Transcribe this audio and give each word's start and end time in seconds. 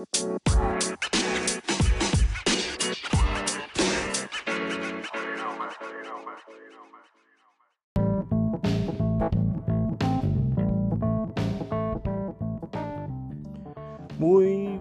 Muy 0.00 0.06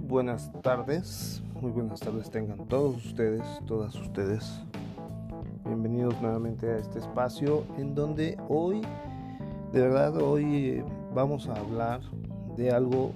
buenas 0.03 0.49
tardes, 0.61 1.43
muy 1.59 1.71
buenas 1.71 1.99
tardes 1.99 2.29
tengan 2.29 2.65
todos 2.67 3.05
ustedes, 3.05 3.43
todas 3.67 3.93
ustedes. 3.95 4.63
Bienvenidos 5.65 6.21
nuevamente 6.21 6.71
a 6.71 6.77
este 6.77 6.99
espacio 6.99 7.65
en 7.77 7.93
donde 7.93 8.37
hoy, 8.47 8.79
de 9.73 9.81
verdad, 9.81 10.15
hoy 10.15 10.81
vamos 11.13 11.49
a 11.49 11.55
hablar 11.55 11.99
de 12.55 12.71
algo 12.71 13.11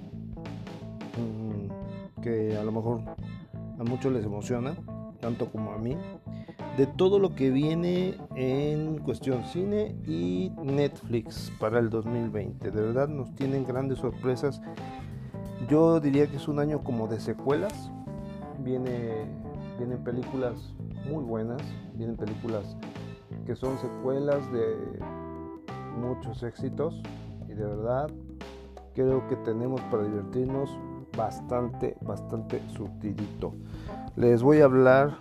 mm, 1.16 1.63
que 2.24 2.56
a 2.56 2.64
lo 2.64 2.72
mejor 2.72 3.02
a 3.78 3.84
muchos 3.84 4.10
les 4.10 4.24
emociona, 4.24 4.74
tanto 5.20 5.52
como 5.52 5.72
a 5.72 5.78
mí, 5.78 5.96
de 6.78 6.86
todo 6.86 7.18
lo 7.18 7.34
que 7.36 7.50
viene 7.50 8.16
en 8.34 8.98
cuestión 8.98 9.44
cine 9.44 9.94
y 10.06 10.50
Netflix 10.62 11.52
para 11.60 11.78
el 11.78 11.90
2020. 11.90 12.70
De 12.70 12.80
verdad 12.80 13.08
nos 13.08 13.34
tienen 13.34 13.64
grandes 13.64 13.98
sorpresas 13.98 14.60
yo 15.68 15.98
diría 15.98 16.26
que 16.26 16.36
es 16.36 16.46
un 16.46 16.58
año 16.58 16.84
como 16.84 17.06
de 17.08 17.20
secuelas. 17.20 17.90
Viene, 18.58 19.26
vienen 19.78 20.02
películas 20.04 20.74
muy 21.08 21.24
buenas, 21.24 21.62
vienen 21.94 22.16
películas 22.16 22.76
que 23.46 23.56
son 23.56 23.78
secuelas 23.78 24.40
de 24.52 24.76
muchos 25.98 26.42
éxitos 26.42 27.02
y 27.48 27.54
de 27.54 27.64
verdad 27.64 28.10
creo 28.94 29.26
que 29.28 29.36
tenemos 29.36 29.80
para 29.90 30.04
divertirnos 30.04 30.70
bastante, 31.16 31.96
bastante 32.02 32.60
surtidito. 32.74 33.54
Les 34.16 34.42
voy 34.42 34.60
a 34.60 34.64
hablar, 34.64 35.18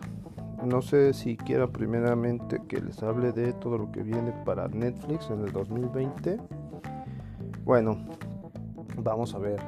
no 0.63 0.81
sé 0.81 1.13
si 1.13 1.37
quiera 1.37 1.67
primeramente 1.67 2.61
que 2.67 2.81
les 2.81 3.01
hable 3.03 3.31
de 3.31 3.53
todo 3.53 3.77
lo 3.77 3.91
que 3.91 4.03
viene 4.03 4.31
para 4.45 4.67
Netflix 4.67 5.29
en 5.29 5.41
el 5.45 5.51
2020. 5.51 6.39
Bueno, 7.65 7.97
vamos 8.97 9.33
a 9.35 9.39
ver 9.39 9.59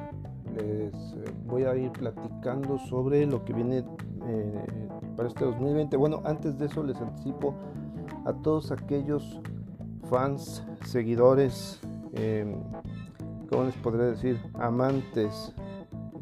les 0.56 0.94
eh, 0.94 1.24
voy 1.46 1.64
a 1.64 1.76
ir 1.76 1.90
platicando 1.92 2.78
sobre 2.78 3.26
lo 3.26 3.44
que 3.44 3.52
viene 3.52 3.84
eh, 4.26 4.66
para 5.16 5.28
este 5.28 5.44
2020. 5.44 5.96
Bueno, 5.96 6.22
antes 6.24 6.58
de 6.58 6.66
eso 6.66 6.82
les 6.82 6.96
anticipo 7.00 7.54
a 8.24 8.32
todos 8.32 8.72
aquellos 8.72 9.40
fans, 10.08 10.64
seguidores, 10.84 11.80
eh, 12.14 12.56
¿cómo 13.50 13.64
les 13.64 13.74
podría 13.76 14.06
decir? 14.06 14.40
Amantes 14.54 15.52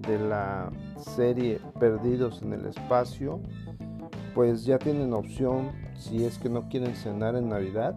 de 0.06 0.18
la 0.18 0.70
serie 0.98 1.60
Perdidos 1.78 2.42
en 2.42 2.52
el 2.52 2.66
Espacio, 2.66 3.40
pues 4.34 4.64
ya 4.64 4.78
tienen 4.78 5.12
opción 5.12 5.70
si 5.96 6.24
es 6.24 6.38
que 6.38 6.48
no 6.48 6.68
quieren 6.68 6.94
cenar 6.94 7.36
en 7.36 7.48
Navidad. 7.48 7.94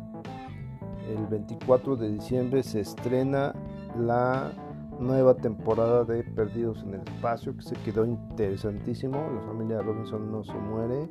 El 1.09 1.25
24 1.27 1.95
de 1.95 2.11
diciembre 2.11 2.63
se 2.63 2.81
estrena 2.81 3.53
la 3.97 4.51
nueva 4.99 5.35
temporada 5.35 6.03
de 6.03 6.23
Perdidos 6.23 6.83
en 6.83 6.95
el 6.95 7.01
Espacio 7.01 7.55
que 7.55 7.63
se 7.63 7.75
quedó 7.77 8.05
interesantísimo. 8.05 9.17
La 9.17 9.41
familia 9.41 9.81
Robinson 9.81 10.31
no 10.31 10.43
se 10.43 10.53
muere, 10.53 11.09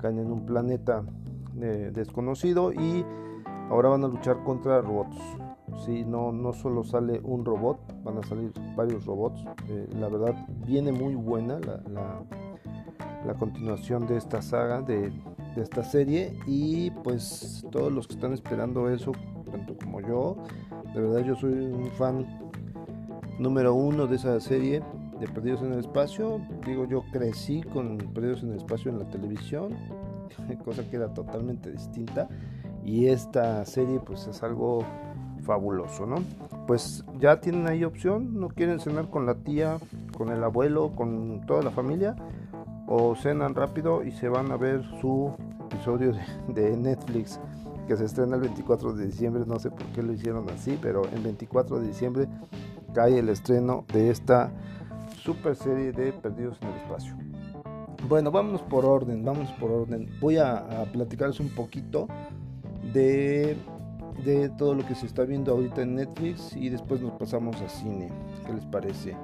caen 0.00 0.18
en 0.18 0.30
un 0.30 0.46
planeta 0.46 1.04
eh, 1.60 1.90
desconocido 1.92 2.72
y 2.72 3.04
ahora 3.70 3.90
van 3.90 4.04
a 4.04 4.08
luchar 4.08 4.42
contra 4.44 4.80
robots. 4.80 5.16
Si 5.84 6.04
no, 6.04 6.32
no 6.32 6.52
solo 6.52 6.84
sale 6.84 7.20
un 7.22 7.44
robot, 7.44 7.78
van 8.02 8.18
a 8.18 8.22
salir 8.22 8.52
varios 8.76 9.04
robots. 9.06 9.44
Eh, 9.68 9.88
la 9.98 10.08
verdad, 10.08 10.46
viene 10.66 10.92
muy 10.92 11.14
buena 11.14 11.58
la, 11.60 11.82
la, 13.24 13.34
continuación 13.34 14.06
de 14.06 14.16
esta 14.16 14.40
saga, 14.40 14.80
de, 14.82 15.10
de 15.54 15.62
esta 15.62 15.82
serie. 15.84 16.38
Y 16.46 16.90
pues 16.90 17.66
todos 17.70 17.92
los 17.92 18.06
que 18.06 18.14
están 18.14 18.32
esperando 18.32 18.88
eso, 18.88 19.12
tanto 19.50 19.76
como 19.76 20.00
yo, 20.00 20.36
de 20.94 21.00
verdad 21.00 21.24
yo 21.24 21.36
soy 21.36 21.52
un 21.52 21.90
fan 21.92 22.26
número 23.38 23.74
uno 23.74 24.06
de 24.06 24.16
esa 24.16 24.40
serie 24.40 24.82
de 25.20 25.28
Perdidos 25.28 25.62
en 25.62 25.72
el 25.72 25.80
Espacio. 25.80 26.40
Digo, 26.64 26.86
yo 26.86 27.04
crecí 27.12 27.62
con 27.62 27.98
Perdidos 27.98 28.42
en 28.42 28.50
el 28.50 28.56
Espacio 28.56 28.90
en 28.90 28.98
la 28.98 29.08
televisión, 29.08 29.74
cosa 30.64 30.88
que 30.88 30.96
era 30.96 31.12
totalmente 31.12 31.70
distinta. 31.70 32.28
Y 32.84 33.06
esta 33.06 33.64
serie 33.64 34.00
pues 34.00 34.26
es 34.26 34.42
algo 34.42 34.84
fabuloso, 35.46 36.06
¿no? 36.06 36.16
Pues 36.66 37.04
ya 37.18 37.40
tienen 37.40 37.66
ahí 37.68 37.84
opción, 37.84 38.38
no 38.38 38.48
quieren 38.48 38.80
cenar 38.80 39.08
con 39.08 39.24
la 39.24 39.36
tía, 39.36 39.78
con 40.16 40.28
el 40.30 40.42
abuelo, 40.42 40.92
con 40.94 41.46
toda 41.46 41.62
la 41.62 41.70
familia, 41.70 42.16
o 42.86 43.14
cenan 43.14 43.54
rápido 43.54 44.02
y 44.02 44.12
se 44.12 44.28
van 44.28 44.52
a 44.52 44.56
ver 44.56 44.82
su 45.00 45.32
episodio 45.64 46.12
de, 46.48 46.76
Netflix 46.76 47.40
que 47.88 47.96
se 47.96 48.04
estrena 48.04 48.36
el 48.36 48.42
24 48.42 48.94
de 48.94 49.06
diciembre, 49.06 49.44
no 49.46 49.58
sé 49.60 49.70
por 49.70 49.86
qué 49.86 50.02
lo 50.02 50.12
hicieron 50.12 50.48
así, 50.50 50.76
pero 50.82 51.02
el 51.04 51.22
24 51.22 51.78
de 51.78 51.86
diciembre 51.86 52.28
cae 52.94 53.18
el 53.18 53.28
estreno 53.28 53.84
de 53.92 54.10
esta 54.10 54.50
super 55.22 55.54
serie 55.54 55.92
de 55.92 56.12
Perdidos 56.12 56.58
en 56.62 56.68
el 56.68 56.74
Espacio. 56.76 57.16
Bueno, 58.08 58.30
vámonos 58.30 58.62
por 58.62 58.84
orden, 58.84 59.24
vamos 59.24 59.50
por 59.52 59.70
orden. 59.70 60.08
Voy 60.20 60.36
a, 60.38 60.84
platicarles 60.92 61.40
un 61.40 61.48
poquito 61.48 62.08
de, 62.92 63.56
de 64.24 64.48
todo 64.50 64.74
lo 64.74 64.86
que 64.86 64.94
se 64.94 65.06
está 65.06 65.24
viendo 65.24 65.52
ahorita 65.52 65.82
en 65.82 65.96
Netflix 65.96 66.56
y 66.56 66.68
después 66.68 67.00
nos 67.00 67.12
pasamos 67.12 67.60
a 67.60 67.68
cine. 67.68 68.10
¿Qué 68.46 68.52
les 68.52 68.64
parece? 68.66 69.16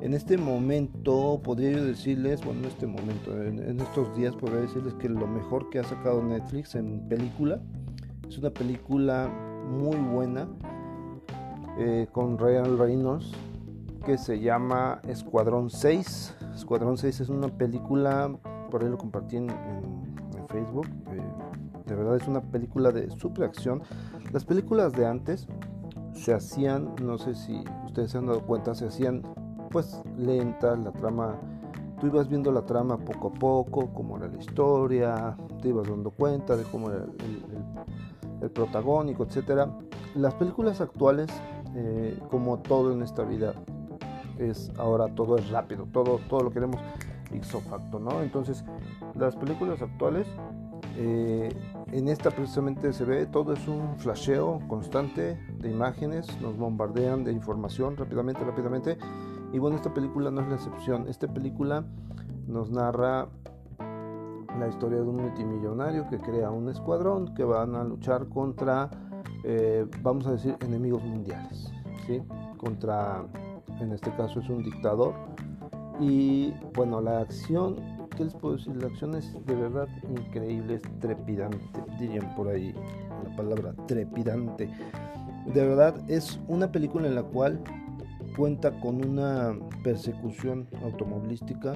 En 0.00 0.14
este 0.14 0.38
momento 0.38 1.40
podría 1.42 1.72
yo 1.72 1.84
decirles, 1.84 2.44
bueno, 2.44 2.60
en 2.60 2.66
este 2.66 2.86
momento, 2.86 3.42
en, 3.42 3.80
estos 3.80 4.16
días 4.16 4.34
podría 4.36 4.60
decirles 4.60 4.94
que 4.94 5.08
lo 5.08 5.26
mejor 5.26 5.70
que 5.70 5.80
ha 5.80 5.84
sacado 5.84 6.22
Netflix 6.22 6.76
en 6.76 7.08
película 7.08 7.60
es 8.28 8.38
una 8.38 8.50
película 8.50 9.28
muy 9.68 9.96
buena 9.96 10.46
eh, 11.78 12.06
con 12.12 12.38
Ryan 12.38 12.78
Reynolds 12.78 13.32
que 14.04 14.16
se 14.16 14.40
llama 14.40 15.00
Escuadrón 15.08 15.68
6. 15.68 16.36
Escuadrón 16.54 16.96
6 16.96 17.20
es 17.20 17.28
una 17.28 17.48
película, 17.48 18.30
por 18.70 18.82
ahí 18.82 18.88
lo 18.88 18.98
compartí 18.98 19.36
en, 19.36 19.48
Facebook. 20.48 20.86
Eh, 21.12 21.20
de 21.88 21.94
verdad 21.94 22.16
es 22.16 22.28
una 22.28 22.40
película 22.40 22.92
de 22.92 23.10
super 23.10 23.44
acción. 23.44 23.82
Las 24.32 24.44
películas 24.44 24.92
de 24.92 25.06
antes 25.06 25.46
se 26.12 26.34
hacían, 26.34 26.94
no 27.02 27.18
sé 27.18 27.34
si 27.34 27.64
ustedes 27.86 28.12
se 28.12 28.18
han 28.18 28.26
dado 28.26 28.42
cuenta, 28.42 28.74
se 28.74 28.86
hacían 28.86 29.22
pues 29.70 30.02
lentas, 30.16 30.78
la 30.78 30.92
trama, 30.92 31.36
tú 32.00 32.06
ibas 32.06 32.28
viendo 32.28 32.52
la 32.52 32.62
trama 32.62 32.98
poco 32.98 33.28
a 33.28 33.32
poco, 33.32 33.92
cómo 33.92 34.16
era 34.16 34.28
la 34.28 34.38
historia, 34.38 35.36
te 35.60 35.68
ibas 35.68 35.88
dando 35.88 36.10
cuenta 36.10 36.56
de 36.56 36.64
cómo 36.64 36.90
era 36.90 37.04
el, 37.04 37.44
el 38.42 38.50
protagónico, 38.50 39.24
etcétera. 39.24 39.68
Las 40.14 40.34
películas 40.34 40.80
actuales 40.80 41.30
eh, 41.74 42.18
como 42.30 42.58
todo 42.58 42.92
en 42.92 43.02
esta 43.02 43.24
vida 43.24 43.52
es 44.38 44.72
ahora 44.78 45.06
todo 45.14 45.36
es 45.36 45.50
rápido, 45.50 45.86
todo, 45.92 46.18
todo 46.28 46.40
lo 46.40 46.50
queremos 46.50 46.80
ipso 47.32 47.60
facto, 47.60 47.98
¿no? 47.98 48.22
Entonces, 48.22 48.64
las 49.14 49.36
películas 49.36 49.82
actuales, 49.82 50.26
eh, 50.96 51.50
en 51.92 52.08
esta 52.08 52.30
precisamente 52.30 52.92
se 52.92 53.04
ve 53.04 53.26
todo 53.26 53.52
es 53.52 53.66
un 53.68 53.96
flasheo 53.98 54.60
constante 54.68 55.38
de 55.58 55.70
imágenes, 55.70 56.26
nos 56.40 56.56
bombardean 56.56 57.24
de 57.24 57.32
información 57.32 57.96
rápidamente, 57.96 58.44
rápidamente. 58.44 58.98
Y 59.52 59.58
bueno, 59.58 59.76
esta 59.76 59.92
película 59.92 60.30
no 60.30 60.42
es 60.42 60.48
la 60.48 60.54
excepción. 60.56 61.08
Esta 61.08 61.26
película 61.26 61.84
nos 62.46 62.70
narra 62.70 63.28
la 64.58 64.68
historia 64.68 64.98
de 64.98 65.04
un 65.04 65.16
multimillonario 65.16 66.08
que 66.08 66.18
crea 66.18 66.50
un 66.50 66.68
escuadrón 66.68 67.34
que 67.34 67.44
van 67.44 67.74
a 67.74 67.84
luchar 67.84 68.28
contra 68.28 68.90
eh, 69.44 69.86
vamos 70.02 70.26
a 70.26 70.32
decir, 70.32 70.56
enemigos 70.60 71.02
mundiales, 71.04 71.72
¿sí? 72.06 72.22
Contra, 72.56 73.24
en 73.80 73.92
este 73.92 74.10
caso 74.12 74.40
es 74.40 74.48
un 74.48 74.62
dictador. 74.62 75.14
Y 76.00 76.52
bueno, 76.74 77.00
la 77.00 77.20
acción, 77.20 77.76
¿qué 78.18 78.24
les 78.24 78.34
puedo 78.34 78.56
decir? 78.56 78.74
La 78.76 78.88
acción 78.88 79.14
es 79.14 79.32
de 79.46 79.54
verdad 79.54 79.86
increíble, 80.10 80.74
es 80.74 80.82
trepidante, 80.98 81.58
dirían 82.00 82.34
por 82.34 82.48
ahí 82.48 82.74
la 83.24 83.36
palabra 83.36 83.74
trepidante. 83.86 84.68
De 85.46 85.66
verdad 85.66 85.94
es 86.08 86.40
una 86.48 86.72
película 86.72 87.06
en 87.06 87.14
la 87.14 87.22
cual 87.22 87.60
cuenta 88.36 88.72
con 88.80 89.04
una 89.08 89.56
persecución 89.84 90.66
automovilística 90.82 91.74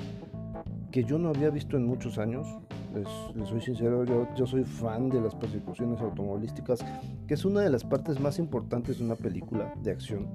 que 0.91 1.05
yo 1.05 1.17
no 1.17 1.29
había 1.29 1.50
visto 1.50 1.77
en 1.77 1.87
muchos 1.87 2.19
años 2.19 2.47
les, 2.93 3.49
soy 3.49 3.61
sincero, 3.61 4.05
yo, 4.05 4.27
yo, 4.35 4.45
soy 4.45 4.65
fan 4.65 5.09
de 5.09 5.21
las 5.21 5.35
persecuciones 5.35 6.00
automovilísticas, 6.00 6.85
que 7.27 7.35
es 7.35 7.45
una 7.47 7.62
de 7.62 7.71
las 7.71 7.85
partes 7.85 8.21
más 8.21 8.38
importantes 8.38 8.99
de 8.99 9.05
una 9.05 9.15
película 9.15 9.73
de 9.83 9.93
acción. 9.93 10.27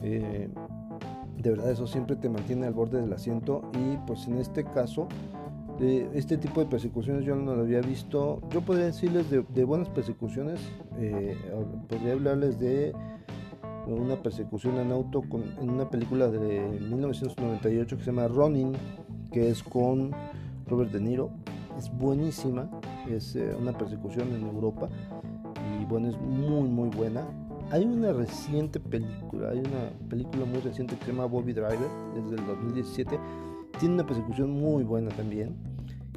Eh, 0.00 0.48
de 1.40 1.50
verdad 1.50 1.70
eso 1.70 1.86
siempre 1.86 2.16
te 2.16 2.28
mantiene 2.28 2.66
al 2.66 2.74
borde 2.74 3.00
del 3.00 3.12
asiento 3.12 3.62
y 3.74 3.96
pues 4.06 4.26
en 4.28 4.38
este 4.38 4.64
caso 4.64 5.08
de 5.78 6.08
este 6.14 6.36
tipo 6.36 6.60
de 6.60 6.66
persecuciones 6.66 7.24
yo 7.24 7.36
no 7.36 7.54
lo 7.54 7.62
había 7.62 7.80
visto 7.80 8.40
yo 8.50 8.60
podría 8.62 8.86
decirles 8.86 9.26
de, 9.30 9.64
buenas 9.64 9.88
persecuciones 9.88 10.60
eh, 10.98 11.36
podría 11.88 12.14
hablarles 12.14 12.58
de 12.58 12.92
una 13.94 14.16
persecución 14.22 14.78
en 14.78 14.92
auto 14.92 15.22
con, 15.22 15.44
en 15.60 15.70
una 15.70 15.88
película 15.88 16.28
de 16.28 16.60
1998 16.90 17.96
que 17.96 18.02
se 18.02 18.10
llama 18.10 18.28
Running, 18.28 18.72
que 19.32 19.50
es 19.50 19.62
con 19.62 20.12
Robert 20.66 20.92
De 20.92 21.00
Niro. 21.00 21.30
Es 21.78 21.90
buenísima, 21.90 22.68
es 23.08 23.36
eh, 23.36 23.54
una 23.58 23.72
persecución 23.72 24.34
en 24.34 24.46
Europa 24.46 24.88
y 25.80 25.84
bueno, 25.84 26.08
es 26.08 26.18
muy 26.20 26.68
muy 26.68 26.88
buena. 26.90 27.26
Hay 27.70 27.84
una 27.84 28.14
reciente 28.14 28.80
película, 28.80 29.50
hay 29.50 29.58
una 29.58 29.90
película 30.08 30.46
muy 30.46 30.60
reciente 30.60 30.96
que 30.96 31.04
se 31.04 31.12
llama 31.12 31.26
Bobby 31.26 31.52
Driver, 31.52 31.90
desde 32.14 32.36
el 32.36 32.46
2017. 32.46 33.18
Tiene 33.78 33.96
una 33.96 34.06
persecución 34.06 34.50
muy 34.50 34.84
buena 34.84 35.10
también. 35.10 35.54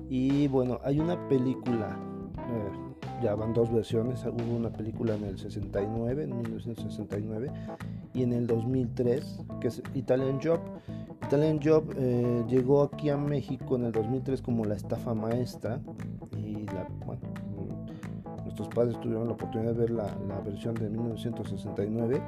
Y 0.09 0.47
bueno, 0.47 0.79
hay 0.85 1.01
una 1.01 1.27
película, 1.27 1.99
eh, 2.37 3.21
ya 3.21 3.35
van 3.35 3.53
dos 3.53 3.69
versiones, 3.71 4.23
hubo 4.25 4.55
una 4.55 4.71
película 4.71 5.15
en 5.15 5.25
el 5.25 5.37
69, 5.37 6.23
en 6.23 6.37
1969, 6.37 7.51
y 8.13 8.23
en 8.23 8.31
el 8.31 8.47
2003, 8.47 9.39
que 9.59 9.67
es 9.67 9.83
Italian 9.93 10.39
Job. 10.41 10.59
Italian 11.27 11.59
Job 11.61 11.93
eh, 11.97 12.45
llegó 12.47 12.83
aquí 12.83 13.09
a 13.09 13.17
México 13.17 13.75
en 13.75 13.85
el 13.85 13.91
2003 13.91 14.41
como 14.41 14.63
la 14.63 14.75
estafa 14.75 15.13
maestra, 15.13 15.81
nuestros 18.51 18.67
padres 18.69 18.99
tuvieron 18.99 19.27
la 19.27 19.33
oportunidad 19.33 19.73
de 19.73 19.79
ver 19.79 19.91
la, 19.91 20.13
la 20.27 20.39
versión 20.41 20.75
de 20.75 20.89
1969 20.89 22.21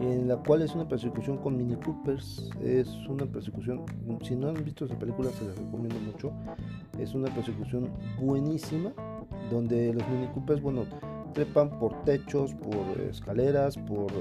en 0.00 0.28
la 0.28 0.36
cual 0.36 0.62
es 0.62 0.74
una 0.74 0.86
persecución 0.86 1.38
con 1.38 1.56
Mini 1.56 1.74
Coopers. 1.76 2.50
Es 2.62 2.88
una 3.08 3.26
persecución, 3.26 3.84
si 4.22 4.36
no 4.36 4.48
han 4.48 4.62
visto 4.62 4.84
esa 4.84 4.96
película, 4.96 5.30
se 5.30 5.44
les 5.44 5.58
recomiendo 5.58 5.98
mucho. 6.00 6.32
Es 6.98 7.14
una 7.14 7.34
persecución 7.34 7.90
buenísima, 8.20 8.92
donde 9.50 9.92
los 9.92 10.08
Mini 10.08 10.28
Coopers, 10.28 10.62
bueno, 10.62 10.84
trepan 11.32 11.70
por 11.78 12.04
techos, 12.04 12.54
por 12.54 13.00
escaleras, 13.00 13.76
por 13.76 14.12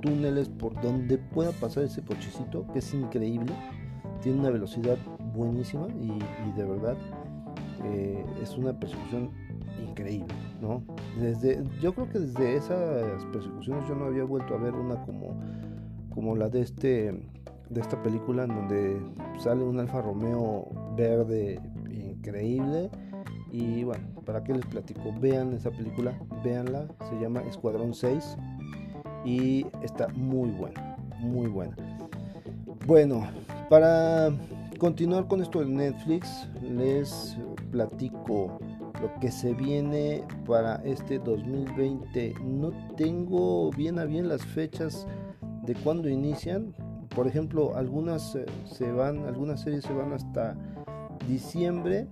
túneles, 0.00 0.48
por 0.48 0.80
donde 0.80 1.18
pueda 1.18 1.50
pasar 1.52 1.84
ese 1.84 2.02
cochecito, 2.02 2.66
que 2.72 2.78
es 2.78 2.94
increíble. 2.94 3.52
Tiene 4.22 4.38
una 4.38 4.50
velocidad 4.50 4.96
buenísima 5.34 5.88
y, 6.00 6.56
de 6.56 6.64
verdad 6.64 6.96
eh, 7.84 8.24
es 8.42 8.56
una 8.56 8.72
persecución 8.72 9.30
increíble, 9.82 10.34
¿no? 10.60 10.82
Desde, 11.20 11.62
yo 11.80 11.94
creo 11.94 12.08
que 12.08 12.18
desde 12.18 12.56
esas 12.56 13.24
persecuciones 13.32 13.88
yo 13.88 13.94
no 13.94 14.06
había 14.06 14.24
vuelto 14.24 14.54
a 14.54 14.58
ver 14.58 14.74
una 14.74 15.02
como, 15.04 15.40
como 16.14 16.36
la 16.36 16.48
de 16.48 16.62
este 16.62 17.20
de 17.70 17.80
esta 17.80 18.02
película 18.02 18.44
en 18.44 18.48
donde 18.48 19.00
sale 19.38 19.62
un 19.62 19.78
Alfa 19.78 20.00
Romeo 20.00 20.68
verde 20.96 21.60
increíble 21.90 22.90
y 23.50 23.84
bueno, 23.84 24.04
para 24.24 24.44
qué 24.44 24.52
les 24.54 24.66
platico, 24.66 25.14
vean 25.20 25.54
esa 25.54 25.70
película, 25.70 26.18
véanla, 26.44 26.86
se 27.08 27.18
llama 27.18 27.40
Escuadrón 27.42 27.94
6 27.94 28.36
y 29.24 29.66
está 29.82 30.08
muy 30.08 30.50
buena, 30.50 30.96
muy 31.20 31.46
buena. 31.46 31.76
Bueno, 32.86 33.22
para 33.70 34.30
continuar 34.78 35.28
con 35.28 35.42
esto 35.42 35.60
de 35.60 35.66
Netflix, 35.66 36.48
les 36.62 37.38
platico 37.70 38.58
lo 39.00 39.12
que 39.20 39.30
se 39.30 39.54
viene 39.54 40.24
para 40.46 40.76
este 40.84 41.18
2020. 41.18 42.34
No 42.44 42.72
tengo 42.96 43.70
bien 43.70 43.98
a 43.98 44.04
bien 44.04 44.28
las 44.28 44.44
fechas 44.44 45.06
de 45.64 45.74
cuándo 45.74 46.08
inician. 46.08 46.74
Por 47.14 47.26
ejemplo, 47.26 47.76
algunas 47.76 48.34
eh, 48.34 48.46
se 48.64 48.90
van, 48.90 49.24
algunas 49.26 49.60
series 49.60 49.84
se 49.84 49.92
van 49.92 50.12
hasta 50.12 50.56
diciembre. 51.28 52.06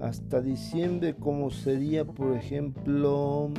Hasta 0.00 0.40
diciembre, 0.40 1.14
como 1.16 1.50
sería, 1.50 2.04
por 2.04 2.36
ejemplo, 2.36 3.50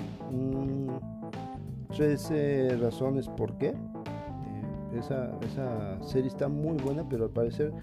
13 1.96 2.70
mm, 2.78 2.82
razones 2.82 3.28
por 3.28 3.58
qué. 3.58 3.70
Eh, 3.70 5.00
esa, 5.00 5.32
esa 5.42 6.02
serie 6.02 6.30
está 6.30 6.48
muy 6.48 6.78
buena, 6.78 7.08
pero 7.10 7.26
al 7.26 7.32
parecer 7.32 7.74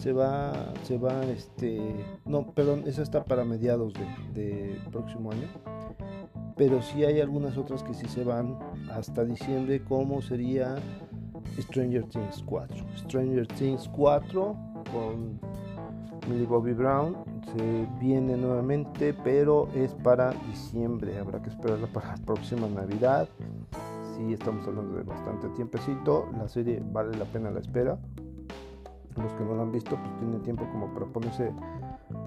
se 0.00 0.14
va, 0.14 0.72
se 0.84 0.96
va, 0.96 1.22
este, 1.24 1.78
no, 2.24 2.46
perdón, 2.52 2.84
esa 2.86 3.02
está 3.02 3.22
para 3.22 3.44
mediados 3.44 3.92
de, 4.34 4.80
próximo 4.90 5.30
año. 5.30 5.46
Pero 6.56 6.80
sí 6.82 7.04
hay 7.04 7.20
algunas 7.20 7.56
otras 7.58 7.82
que 7.82 7.92
sí 7.92 8.06
se 8.08 8.24
van 8.24 8.58
hasta 8.90 9.24
diciembre, 9.24 9.82
como 9.84 10.22
sería 10.22 10.76
Stranger 11.58 12.04
Things 12.04 12.42
4. 12.46 12.86
Stranger 12.96 13.46
Things 13.46 13.88
4 13.94 14.56
con 14.90 15.38
Millie 16.28 16.46
Bobby 16.46 16.72
Brown 16.72 17.16
se 17.54 17.86
viene 18.00 18.36
nuevamente, 18.36 19.12
pero 19.12 19.68
es 19.74 19.94
para 19.94 20.32
diciembre. 20.48 21.18
Habrá 21.18 21.42
que 21.42 21.50
esperarla 21.50 21.86
para 21.88 22.16
la 22.16 22.24
próxima 22.24 22.68
Navidad. 22.68 23.28
Sí, 24.16 24.32
estamos 24.32 24.66
hablando 24.66 24.96
de 24.96 25.02
bastante 25.02 25.48
tiempecito. 25.50 26.28
La 26.38 26.48
serie 26.48 26.82
vale 26.92 27.16
la 27.16 27.24
pena 27.26 27.50
la 27.50 27.60
espera 27.60 27.98
los 29.16 29.32
que 29.34 29.44
no 29.44 29.54
lo 29.54 29.62
han 29.62 29.72
visto, 29.72 29.96
pues 29.96 30.16
tienen 30.18 30.40
tiempo 30.42 30.64
como 30.72 30.92
para 30.94 31.06
ponerse 31.06 31.52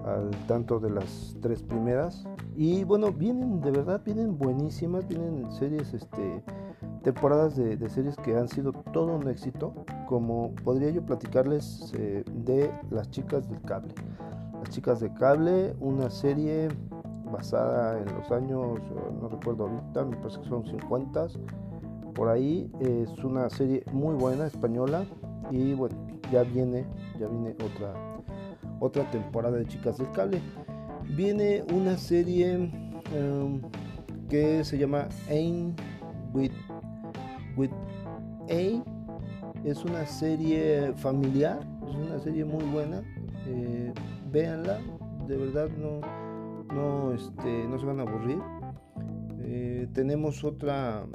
al 0.04 0.30
tanto 0.46 0.78
de 0.78 0.90
las 0.90 1.36
tres 1.40 1.62
primeras. 1.62 2.24
Y 2.56 2.84
bueno, 2.84 3.12
vienen, 3.12 3.60
de 3.60 3.70
verdad, 3.70 4.02
vienen 4.04 4.38
buenísimas, 4.38 5.06
vienen 5.08 5.50
series, 5.52 5.94
este, 5.94 6.42
temporadas 7.02 7.56
de, 7.56 7.88
series 7.88 8.16
que 8.16 8.36
han 8.36 8.48
sido 8.48 8.72
todo 8.92 9.16
un 9.16 9.28
éxito, 9.28 9.74
como 10.06 10.54
podría 10.64 10.90
yo 10.90 11.02
platicarles 11.04 11.92
eh, 11.96 12.24
de 12.44 12.72
Las 12.90 13.10
Chicas 13.10 13.48
del 13.48 13.60
Cable. 13.62 13.94
Las 14.60 14.70
Chicas 14.70 15.00
del 15.00 15.12
Cable, 15.14 15.74
una 15.80 16.10
serie 16.10 16.68
basada 17.30 17.98
en 17.98 18.06
los 18.14 18.30
años, 18.30 18.78
eh, 18.78 19.10
no 19.20 19.28
recuerdo 19.28 19.64
ahorita, 19.64 20.04
me 20.04 20.16
parece 20.16 20.40
que 20.40 20.48
son 20.48 20.64
50 20.64 21.26
por 22.14 22.28
ahí. 22.28 22.70
Es 22.80 23.22
una 23.24 23.50
serie 23.50 23.84
muy 23.92 24.14
buena, 24.14 24.46
española, 24.46 25.04
y 25.50 25.74
bueno, 25.74 25.96
ya 26.32 26.42
viene, 26.42 26.84
ya 27.18 27.28
viene 27.28 27.54
otra, 27.64 27.94
otra 28.80 29.10
temporada 29.10 29.56
de 29.56 29.66
Chicas 29.66 29.98
del 29.98 30.10
Cable. 30.12 30.40
Viene 31.16 31.64
una 31.72 31.96
serie 31.96 32.70
em, 33.12 33.60
que 34.28 34.64
se 34.64 34.78
llama 34.78 35.08
Aim 35.28 35.74
with, 36.32 36.52
with 37.56 37.70
A. 38.50 38.82
Es 39.64 39.84
una 39.84 40.06
serie 40.06 40.92
familiar, 40.96 41.60
es 41.88 41.94
una 41.94 42.18
serie 42.18 42.44
muy 42.44 42.64
buena. 42.64 43.02
Eh, 43.46 43.92
véanla, 44.30 44.78
de 45.26 45.36
verdad 45.36 45.68
no, 45.78 46.00
no, 46.74 47.12
este, 47.12 47.66
no 47.68 47.78
se 47.78 47.86
van 47.86 48.00
a 48.00 48.02
aburrir. 48.02 48.38
Eh, 49.40 49.86
tenemos 49.92 50.42
otra 50.44 51.06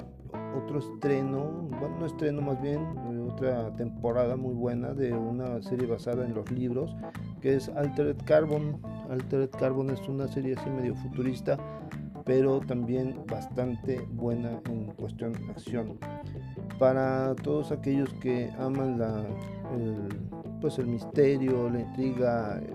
otro 0.56 0.78
estreno, 0.78 1.68
bueno, 1.78 1.98
no 2.00 2.06
estreno 2.06 2.42
más 2.42 2.60
bien, 2.60 2.80
otra 3.40 3.74
temporada 3.74 4.36
muy 4.36 4.54
buena 4.54 4.92
de 4.92 5.14
una 5.14 5.62
serie 5.62 5.86
basada 5.86 6.26
en 6.26 6.34
los 6.34 6.50
libros, 6.50 6.94
que 7.40 7.54
es 7.54 7.70
Altered 7.70 8.18
Carbon. 8.26 8.78
Altered 9.08 9.48
Carbon 9.58 9.88
es 9.88 10.06
una 10.08 10.28
serie 10.28 10.56
así 10.58 10.68
medio 10.68 10.94
futurista, 10.94 11.58
pero 12.26 12.60
también 12.60 13.24
bastante 13.26 14.06
buena 14.12 14.60
en 14.68 14.88
cuestión 14.92 15.32
de 15.32 15.50
acción. 15.52 15.98
Para 16.78 17.34
todos 17.36 17.72
aquellos 17.72 18.12
que 18.20 18.50
aman 18.58 18.98
la, 18.98 19.24
el, 19.74 20.08
pues 20.60 20.78
el 20.78 20.88
misterio, 20.88 21.70
la 21.70 21.80
intriga, 21.80 22.60
eh, 22.62 22.74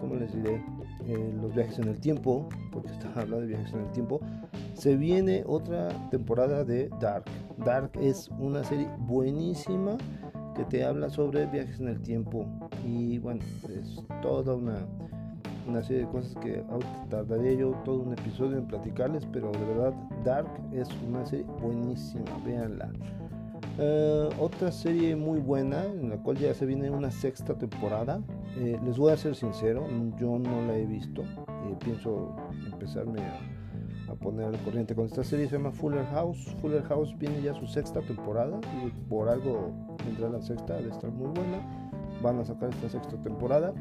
¿cómo 0.00 0.14
les 0.14 0.32
diré? 0.32 0.62
Eh, 1.08 1.34
los 1.40 1.54
viajes 1.54 1.80
en 1.80 1.88
el 1.88 1.98
tiempo, 1.98 2.48
porque 2.70 2.92
está 2.92 3.08
hablando 3.16 3.40
de 3.40 3.46
viajes 3.48 3.72
en 3.72 3.80
el 3.80 3.90
tiempo, 3.90 4.20
se 4.74 4.96
viene 4.96 5.42
otra 5.44 5.88
temporada 6.10 6.62
de 6.62 6.88
Dark. 7.00 7.24
Dark 7.64 7.90
es 8.00 8.28
una 8.38 8.62
serie 8.64 8.88
buenísima 8.98 9.96
que 10.54 10.64
te 10.64 10.84
habla 10.84 11.10
sobre 11.10 11.46
viajes 11.46 11.80
en 11.80 11.88
el 11.88 12.00
tiempo 12.00 12.46
y 12.84 13.18
bueno, 13.18 13.40
es 13.68 14.02
toda 14.22 14.54
una, 14.54 14.86
una 15.68 15.82
serie 15.82 16.06
de 16.06 16.08
cosas 16.08 16.34
que 16.36 16.64
tardaría 17.10 17.52
yo 17.54 17.72
todo 17.84 18.00
un 18.00 18.12
episodio 18.12 18.58
en 18.58 18.66
platicarles, 18.66 19.26
pero 19.32 19.50
de 19.52 19.64
verdad 19.64 19.94
Dark 20.24 20.48
es 20.72 20.88
una 21.08 21.24
serie 21.26 21.46
buenísima, 21.60 22.24
véanla. 22.44 22.90
Eh, 23.78 24.30
otra 24.38 24.72
serie 24.72 25.14
muy 25.16 25.38
buena 25.38 25.84
en 25.84 26.08
la 26.08 26.16
cual 26.16 26.38
ya 26.38 26.54
se 26.54 26.64
viene 26.64 26.90
una 26.90 27.10
sexta 27.10 27.54
temporada. 27.54 28.22
Eh, 28.56 28.78
les 28.84 28.96
voy 28.96 29.12
a 29.12 29.16
ser 29.16 29.34
sincero, 29.34 29.86
yo 30.18 30.38
no 30.38 30.62
la 30.66 30.76
he 30.76 30.86
visto. 30.86 31.22
Eh, 31.22 31.76
pienso 31.84 32.34
empezarme 32.64 33.20
a, 33.20 33.38
poner 34.14 34.46
al 34.46 34.58
corriente 34.62 34.94
con 34.94 35.06
esta 35.06 35.24
serie. 35.24 35.48
Se 35.48 35.56
llama 35.56 35.72
Fuller 35.72 36.06
House. 36.06 36.54
Fuller 36.60 36.82
House 36.84 37.16
viene 37.18 37.42
ya 37.42 37.54
su 37.54 37.66
sexta 37.66 38.00
temporada 38.00 38.58
y 38.84 38.90
por 39.08 39.28
algo 39.28 39.72
vendrá 40.04 40.28
la 40.28 40.40
sexta, 40.40 40.74
de 40.74 40.88
estar 40.88 41.10
muy 41.10 41.28
buena. 41.28 41.60
Van 42.22 42.38
a 42.38 42.44
sacar 42.44 42.70
esta 42.70 42.88
sexta 42.88 43.16
temporada. 43.22 43.72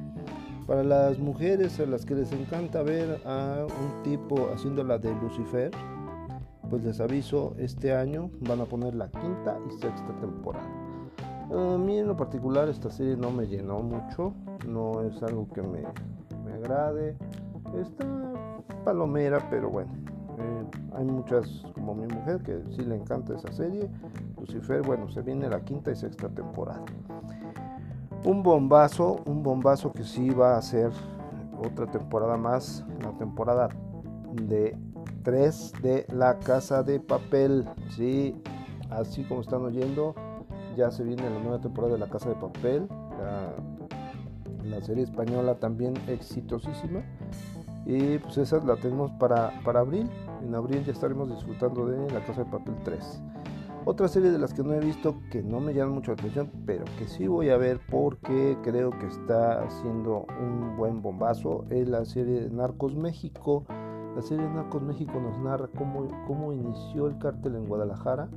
Para 0.67 0.84
las 0.84 1.20
mujeres 1.20 1.79
a 1.79 1.86
las 1.86 2.05
que 2.05 2.15
les 2.15 2.32
encanta 2.32 2.82
ver 2.82 3.22
a 3.25 3.65
un 3.67 4.03
tipo 4.03 4.50
haciendo 4.53 4.84
la 4.84 4.98
de 4.98 5.13
Lucifer, 5.15 5.72
pues 6.70 6.84
les 6.84 7.00
aviso, 7.00 7.53
este 7.60 7.94
año 7.96 8.32
van 8.41 8.62
a 8.62 8.65
poner 8.65 8.96
la 8.96 9.10
quinta 9.10 9.58
y 9.67 9.72
sexta 9.79 10.20
temporada. 10.20 10.67
A 11.51 11.77
mí 11.77 12.00
en 12.00 12.08
lo 12.08 12.17
particular 12.17 12.67
esta 12.67 12.89
serie 12.89 13.15
no 13.15 13.29
me 13.29 13.46
llenó 13.46 13.82
mucho, 13.82 14.34
no 14.67 15.03
es 15.03 15.22
algo 15.22 15.48
que 15.53 15.62
me, 15.62 15.84
me 16.44 16.53
agrade. 16.53 17.15
Está 17.79 18.05
palomera, 18.84 19.48
pero 19.50 19.70
bueno, 19.70 19.91
Hay 20.94 21.05
muchas, 21.05 21.63
como 21.74 21.94
mi 21.94 22.08
mujer, 22.08 22.41
que 22.44 22.63
sí 22.72 22.84
le 22.84 22.96
encanta 22.96 23.36
esa 23.36 23.51
serie. 23.51 23.89
Lucifer, 24.39 24.82
bueno, 24.82 25.10
se 25.10 25.22
viene 25.22 25.50
la 25.50 25.62
quinta 25.62 25.91
y 25.91 25.96
sexta 25.96 26.29
temporada. 26.29 26.84
Un 28.24 28.41
bombazo, 28.44 29.22
un 29.25 29.44
bombazo 29.44 29.91
que 29.91 30.03
sí 30.03 30.29
va 30.29 30.58
a 30.58 30.62
ser 30.62 30.91
otra 31.58 31.86
temporada 31.88 32.38
más, 32.38 32.86
la 33.01 33.12
temporada 33.17 33.70
de 34.34 34.77
3 35.24 35.74
de 35.82 36.05
La 36.13 36.39
Casa 36.39 36.84
de 36.84 37.00
Papel. 37.00 37.65
Sí, 37.89 38.36
así 38.89 39.24
como 39.24 39.41
están 39.41 39.63
oyendo, 39.63 40.15
ya 40.77 40.91
se 40.91 41.03
viene 41.03 41.29
la 41.29 41.39
nueva 41.39 41.60
temporada 41.60 41.94
de 41.94 42.00
La 42.00 42.08
Casa 42.08 42.29
de 42.29 42.36
Papel. 42.36 42.88
La, 43.20 44.82
serie 44.82 45.03
española 45.03 45.55
también 45.55 45.94
exitosísima. 46.08 47.01
Y 47.85 48.17
pues 48.17 48.37
esa 48.37 48.57
la 48.63 48.75
tenemos 48.77 49.11
para, 49.11 49.51
para 49.63 49.81
abril. 49.81 50.09
En 50.43 50.55
abril 50.55 50.83
ya 50.83 50.91
estaremos 50.91 51.29
disfrutando 51.29 51.85
de 51.85 52.11
La 52.11 52.23
Casa 52.25 52.43
de 52.43 52.51
Papel 52.51 52.75
3. 52.83 53.21
Otra 53.87 54.07
serie 54.07 54.31
de 54.31 54.39
las 54.39 54.51
que 54.51 54.63
no 54.63 54.73
he 54.73 54.79
visto 54.79 55.17
que 55.29 55.43
no 55.43 55.59
me 55.59 55.71
llama 55.75 55.93
mucho 55.93 56.11
la 56.11 56.15
atención, 56.15 56.49
pero 56.65 56.85
que 56.97 57.07
sí 57.07 57.27
voy 57.27 57.49
a 57.49 57.57
ver 57.57 57.79
porque 57.91 58.57
creo 58.63 58.89
que 58.89 59.05
está 59.05 59.61
haciendo 59.63 60.25
un 60.41 60.75
buen 60.75 61.03
bombazo, 61.03 61.65
es 61.69 61.87
la 61.87 62.03
serie 62.03 62.41
de 62.41 62.49
Narcos 62.49 62.95
México. 62.95 63.63
La 64.15 64.23
serie 64.23 64.43
de 64.47 64.53
Narcos 64.53 64.81
México 64.81 65.19
nos 65.21 65.37
narra 65.37 65.67
cómo, 65.77 66.07
cómo 66.25 66.51
inició 66.51 67.05
el 67.05 67.19
cártel 67.19 67.55
en 67.55 67.67
Guadalajara. 67.67 68.27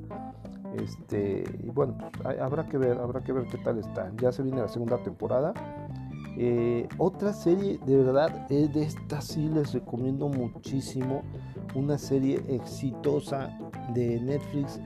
Este, 0.74 1.44
y 1.64 1.70
bueno, 1.70 1.96
pues, 1.96 2.38
habrá 2.38 2.66
que 2.66 2.76
ver, 2.76 2.98
habrá 2.98 3.22
que 3.22 3.32
ver 3.32 3.46
qué 3.46 3.56
tal 3.56 3.78
está. 3.78 4.12
Ya 4.20 4.32
se 4.32 4.42
viene 4.42 4.60
la 4.60 4.68
segunda 4.68 5.02
temporada. 5.02 5.54
Eh, 6.40 6.88
otra 6.98 7.32
serie, 7.32 7.80
de 7.84 7.96
verdad, 7.96 8.46
es 8.48 8.72
de 8.72 8.84
esta 8.84 9.20
sí 9.20 9.48
les 9.48 9.72
recomiendo 9.72 10.28
muchísimo. 10.28 11.22
Una 11.74 11.98
serie 11.98 12.40
exitosa 12.48 13.58
de 13.92 14.20
Netflix 14.20 14.80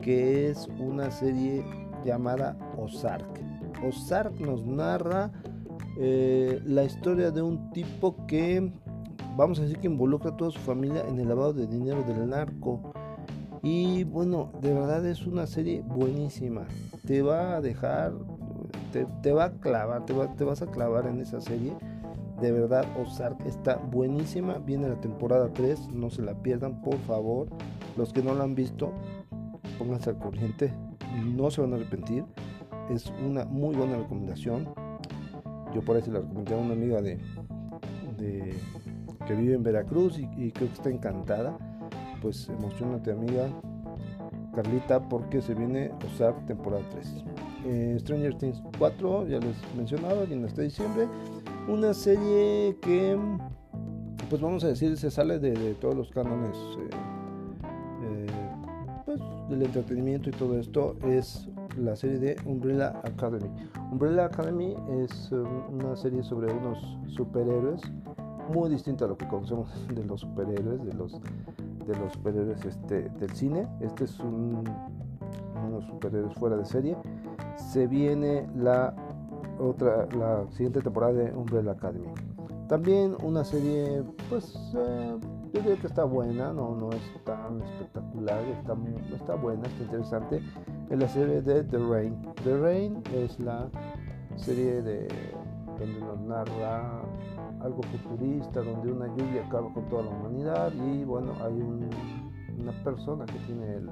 que 0.00 0.50
es 0.50 0.68
una 0.78 1.10
serie 1.10 1.64
llamada 2.04 2.56
Ozark. 2.76 3.40
Ozark 3.82 4.38
nos 4.38 4.64
narra 4.66 5.32
eh, 5.98 6.60
la 6.66 6.84
historia 6.84 7.30
de 7.30 7.40
un 7.40 7.70
tipo 7.70 8.26
que, 8.26 8.70
vamos 9.36 9.58
a 9.58 9.62
decir 9.62 9.78
que 9.78 9.86
involucra 9.86 10.30
a 10.30 10.36
toda 10.36 10.50
su 10.50 10.60
familia 10.60 11.04
en 11.08 11.18
el 11.18 11.28
lavado 11.28 11.54
de 11.54 11.66
dinero 11.66 12.02
del 12.02 12.28
narco. 12.28 12.92
Y 13.62 14.04
bueno, 14.04 14.52
de 14.60 14.74
verdad 14.74 15.06
es 15.06 15.26
una 15.26 15.46
serie 15.46 15.82
buenísima. 15.82 16.66
Te 17.06 17.22
va 17.22 17.56
a 17.56 17.60
dejar, 17.62 18.12
te, 19.22 19.32
va 19.32 19.44
a 19.44 19.50
clavar, 19.52 20.04
te, 20.06 20.44
vas 20.44 20.62
a 20.62 20.66
clavar 20.66 21.06
en 21.06 21.20
esa 21.20 21.40
serie. 21.40 21.72
De 22.40 22.52
verdad, 22.52 22.84
Ozark 23.00 23.44
está 23.46 23.76
buenísima. 23.76 24.58
Viene 24.58 24.88
la 24.88 25.00
temporada 25.00 25.52
3, 25.52 25.88
no 25.92 26.10
se 26.10 26.22
la 26.22 26.34
pierdan, 26.34 26.80
por 26.82 26.98
favor. 26.98 27.48
Los 27.96 28.12
que 28.12 28.22
no 28.22 28.34
la 28.34 28.44
han 28.44 28.54
visto, 28.54 28.92
pónganse 29.78 30.10
al 30.10 30.18
corriente, 30.18 30.72
no 31.24 31.50
se 31.50 31.60
van 31.60 31.72
a 31.72 31.76
arrepentir. 31.76 32.24
Es 32.90 33.12
una 33.24 33.44
muy 33.44 33.74
buena 33.74 33.96
recomendación. 33.96 34.68
Yo 35.74 35.82
por 35.82 36.00
se 36.00 36.12
la 36.12 36.20
recomendé 36.20 36.54
a 36.54 36.58
una 36.58 36.74
amiga 36.74 37.02
de, 37.02 37.18
que 39.26 39.34
vive 39.34 39.54
en 39.54 39.62
Veracruz 39.62 40.18
y, 40.18 40.52
creo 40.52 40.68
que 40.68 40.74
está 40.74 40.90
encantada. 40.90 41.56
Pues 42.20 42.48
emocionate 42.48 43.10
amiga 43.10 43.48
Carlita 44.54 45.08
porque 45.08 45.42
se 45.42 45.54
viene 45.54 45.90
Ozark 46.06 46.46
temporada 46.46 46.82
3. 46.90 47.24
Eh, 47.64 47.96
Stranger 48.00 48.36
Things 48.36 48.62
4, 48.78 49.28
ya 49.28 49.38
les 49.38 49.56
mencionaba, 49.76 50.24
viene 50.24 50.46
hasta 50.46 50.62
diciembre. 50.62 51.08
Una 51.68 51.94
serie 51.94 52.76
que, 52.82 53.18
pues 54.28 54.42
vamos 54.42 54.64
a 54.64 54.68
decir, 54.68 54.96
se 54.96 55.10
sale 55.10 55.38
de, 55.38 55.74
todos 55.74 55.96
los 55.96 56.10
cánones. 56.10 56.56
Eh, 56.78 58.26
del 59.48 59.62
entretenimiento 59.62 60.30
y 60.30 60.32
todo 60.32 60.58
esto 60.58 60.96
es 61.02 61.48
la 61.76 61.96
serie 61.96 62.18
de 62.18 62.36
Umbrella 62.46 63.00
Academy. 63.04 63.50
Umbrella 63.90 64.26
Academy 64.26 64.74
es 65.02 65.30
um, 65.32 65.46
una 65.74 65.96
serie 65.96 66.22
sobre 66.22 66.52
unos 66.52 66.78
superhéroes 67.08 67.82
muy 68.52 68.70
distinta 68.70 69.04
a 69.04 69.08
lo 69.08 69.16
que 69.16 69.26
conocemos 69.26 69.68
de 69.94 70.04
los 70.04 70.20
superhéroes, 70.22 70.84
de 70.84 70.92
los, 70.94 71.20
de 71.86 71.96
los 71.96 72.12
superhéroes 72.12 72.64
este, 72.64 73.08
del 73.08 73.30
cine. 73.30 73.66
Este 73.80 74.04
es 74.04 74.18
un, 74.20 74.64
unos 75.64 75.84
superhéroes 75.86 76.34
fuera 76.34 76.56
de 76.56 76.64
serie. 76.64 76.96
Se 77.56 77.86
viene 77.86 78.48
la 78.56 78.94
otra, 79.58 80.06
la 80.16 80.46
siguiente 80.50 80.80
temporada 80.80 81.12
de 81.12 81.32
Umbrella 81.32 81.72
Academy. 81.72 82.12
También 82.68 83.16
una 83.22 83.44
serie, 83.44 84.02
pues, 84.30 84.54
eh, 84.76 85.18
yo 85.52 85.60
diría 85.60 85.76
que 85.76 85.86
está 85.86 86.04
buena, 86.04 86.52
no, 86.52 86.74
no 86.74 86.90
es 86.90 87.02
tan 87.24 87.60
espectacular, 87.62 88.42
está, 88.44 88.74
está 89.14 89.34
buena, 89.34 89.62
está 89.66 89.84
interesante. 89.84 90.42
Es 90.90 90.98
la 90.98 91.08
serie 91.08 91.42
de 91.42 91.62
The 91.62 91.78
Rain. 91.78 92.16
The 92.42 92.58
Rain 92.58 93.02
es 93.12 93.38
la 93.38 93.68
serie 94.36 94.82
de 94.82 95.08
donde 95.78 96.00
nos 96.00 96.20
narra 96.20 97.02
algo 97.60 97.82
futurista, 97.82 98.60
donde 98.62 98.92
una 98.92 99.06
lluvia 99.08 99.44
acaba 99.46 99.72
con 99.72 99.88
toda 99.88 100.04
la 100.04 100.10
humanidad 100.10 100.72
y 100.72 101.04
bueno, 101.04 101.32
hay 101.42 101.60
una 102.58 102.72
persona 102.84 103.24
que 103.26 103.38
tiene 103.40 103.74
el, 103.74 103.90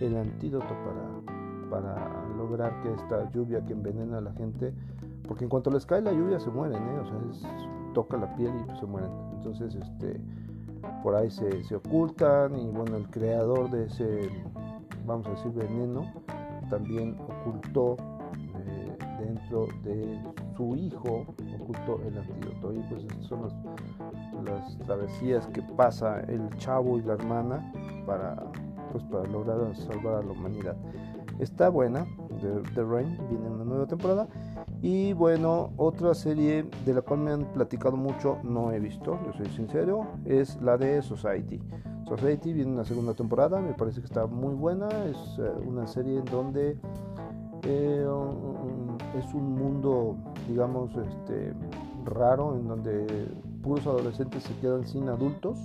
el 0.00 0.16
antídoto 0.16 0.66
para, 0.66 1.70
para 1.70 2.26
lograr 2.36 2.82
que 2.82 2.92
esta 2.94 3.30
lluvia 3.30 3.64
que 3.64 3.72
envenena 3.72 4.18
a 4.18 4.20
la 4.20 4.32
gente, 4.32 4.72
porque 5.26 5.44
en 5.44 5.50
cuanto 5.50 5.70
les 5.70 5.86
cae 5.86 6.02
la 6.02 6.12
lluvia 6.12 6.40
se 6.40 6.50
mueren, 6.50 6.82
¿eh? 6.82 6.98
o 6.98 7.06
sea, 7.06 7.50
toca 7.94 8.16
la 8.16 8.34
piel 8.36 8.52
y 8.52 8.78
se 8.78 8.86
mueren. 8.86 9.10
Entonces, 9.36 9.74
este, 9.74 10.20
por 11.02 11.14
ahí 11.14 11.30
se, 11.30 11.62
se, 11.64 11.76
ocultan 11.76 12.56
y 12.58 12.66
bueno, 12.68 12.96
el 12.96 13.08
creador 13.10 13.70
de 13.70 13.86
ese, 13.86 14.30
vamos 15.06 15.26
a 15.26 15.30
decir, 15.30 15.52
veneno, 15.52 16.12
también 16.68 17.16
ocultó 17.20 17.96
eh, 18.34 18.96
dentro 19.18 19.66
de 19.82 20.20
su 20.56 20.76
hijo, 20.76 21.26
ocultó 21.60 22.00
el 22.06 22.18
antídoto. 22.18 22.72
Y 22.72 22.78
pues 22.88 23.06
son 23.20 23.42
las, 23.42 23.54
las 24.44 24.78
travesías 24.78 25.46
que 25.48 25.62
pasa 25.62 26.20
el 26.20 26.48
chavo 26.56 26.98
y 26.98 27.02
la 27.02 27.14
hermana 27.14 27.72
para, 28.06 28.36
pues, 28.90 29.04
para 29.04 29.26
lograr 29.26 29.74
salvar 29.76 30.14
a 30.14 30.22
la 30.22 30.32
humanidad. 30.32 30.76
Está 31.38 31.68
buena, 31.68 32.04
The, 32.40 32.70
The 32.74 32.84
Rain, 32.84 33.18
viene 33.28 33.48
una 33.48 33.64
nueva 33.64 33.86
temporada. 33.86 34.28
Y 34.82 35.12
bueno, 35.12 35.70
otra 35.76 36.14
serie 36.14 36.66
de 36.84 36.94
la 36.94 37.02
cual 37.02 37.20
me 37.20 37.32
han 37.32 37.44
platicado 37.52 37.96
mucho, 37.96 38.38
no 38.42 38.72
he 38.72 38.80
visto, 38.80 39.18
yo 39.26 39.32
soy 39.34 39.46
sincero, 39.50 40.06
es 40.24 40.60
la 40.62 40.76
de 40.78 41.02
Society. 41.02 41.60
Society 42.06 42.52
viene 42.52 42.72
una 42.72 42.84
segunda 42.84 43.14
temporada, 43.14 43.60
me 43.60 43.74
parece 43.74 44.00
que 44.00 44.06
está 44.06 44.26
muy 44.26 44.54
buena, 44.54 44.88
es 45.04 45.38
eh, 45.38 45.52
una 45.66 45.86
serie 45.86 46.18
en 46.18 46.24
donde 46.24 46.76
eh, 47.62 48.06
es 49.18 49.34
un 49.34 49.54
mundo, 49.54 50.16
digamos, 50.48 50.90
este, 50.96 51.52
raro, 52.04 52.56
en 52.56 52.66
donde 52.66 53.06
puros 53.62 53.86
adolescentes 53.86 54.42
se 54.44 54.54
quedan 54.56 54.86
sin 54.86 55.08
adultos, 55.08 55.58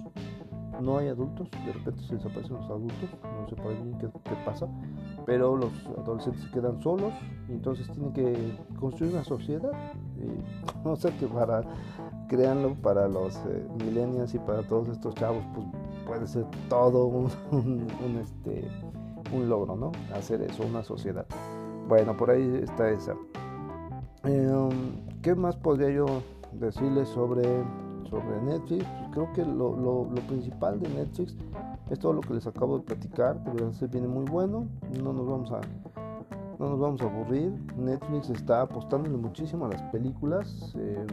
no 0.81 0.97
hay 0.97 1.09
adultos, 1.09 1.49
de 1.51 1.73
repente 1.73 2.01
se 2.03 2.15
desaparecen 2.15 2.57
los 2.57 2.65
adultos, 2.65 3.09
no 3.23 3.49
sé 3.49 3.55
por 3.55 3.71
ahí 3.71 3.95
qué, 3.99 4.07
qué 4.23 4.35
pasa, 4.45 4.67
pero 5.25 5.55
los 5.55 5.71
adolescentes 5.97 6.45
quedan 6.51 6.81
solos 6.81 7.13
y 7.49 7.53
entonces 7.53 7.89
tienen 7.91 8.13
que 8.13 8.57
construir 8.79 9.13
una 9.13 9.23
sociedad. 9.23 9.71
Y, 10.17 10.87
o 10.87 10.95
sea 10.95 11.11
que 11.17 11.27
para, 11.27 11.61
créanlo, 12.27 12.75
para 12.75 13.07
los 13.07 13.35
eh, 13.47 13.67
millennials 13.83 14.33
y 14.33 14.39
para 14.39 14.63
todos 14.63 14.89
estos 14.89 15.15
chavos, 15.15 15.43
pues 15.53 15.65
puede 16.05 16.27
ser 16.27 16.45
todo 16.69 17.05
un, 17.05 17.29
este, 18.21 18.67
un 19.33 19.49
logro, 19.49 19.75
¿no? 19.75 19.91
Hacer 20.13 20.41
eso, 20.41 20.63
una 20.63 20.83
sociedad. 20.83 21.25
Bueno, 21.87 22.15
por 22.17 22.31
ahí 22.31 22.59
está 22.63 22.89
esa. 22.89 23.15
Em, 24.23 24.69
¿Qué 25.21 25.35
más 25.35 25.55
podría 25.55 25.89
yo 25.89 26.05
decirles 26.51 27.09
sobre, 27.09 27.43
sobre 28.09 28.41
Netflix? 28.41 28.85
Pues 28.85 29.09
creo 29.11 29.33
que 29.33 29.45
lo, 29.45 29.75
lo, 29.75 30.05
principal 30.27 30.79
de 30.79 30.89
Netflix 30.89 31.35
es 31.89 31.99
todo 31.99 32.13
lo 32.13 32.21
que 32.21 32.33
les 32.33 32.47
acabo 32.47 32.79
de 32.79 32.83
platicar, 32.83 33.43
de 33.43 33.51
verdad 33.51 33.71
se 33.71 33.87
viene 33.87 34.07
muy 34.07 34.25
bueno, 34.25 34.67
no 35.01 35.13
nos 35.13 35.27
vamos 35.27 35.51
a 35.51 35.61
no 36.59 36.69
nos 36.69 36.79
vamos 36.79 37.01
a 37.01 37.05
aburrir. 37.05 37.51
Netflix 37.77 38.29
está 38.29 38.61
apostándole 38.61 39.17
muchísimo 39.17 39.65
a 39.65 39.69
las 39.69 39.81
películas. 39.83 40.73
Eh, 40.77 41.05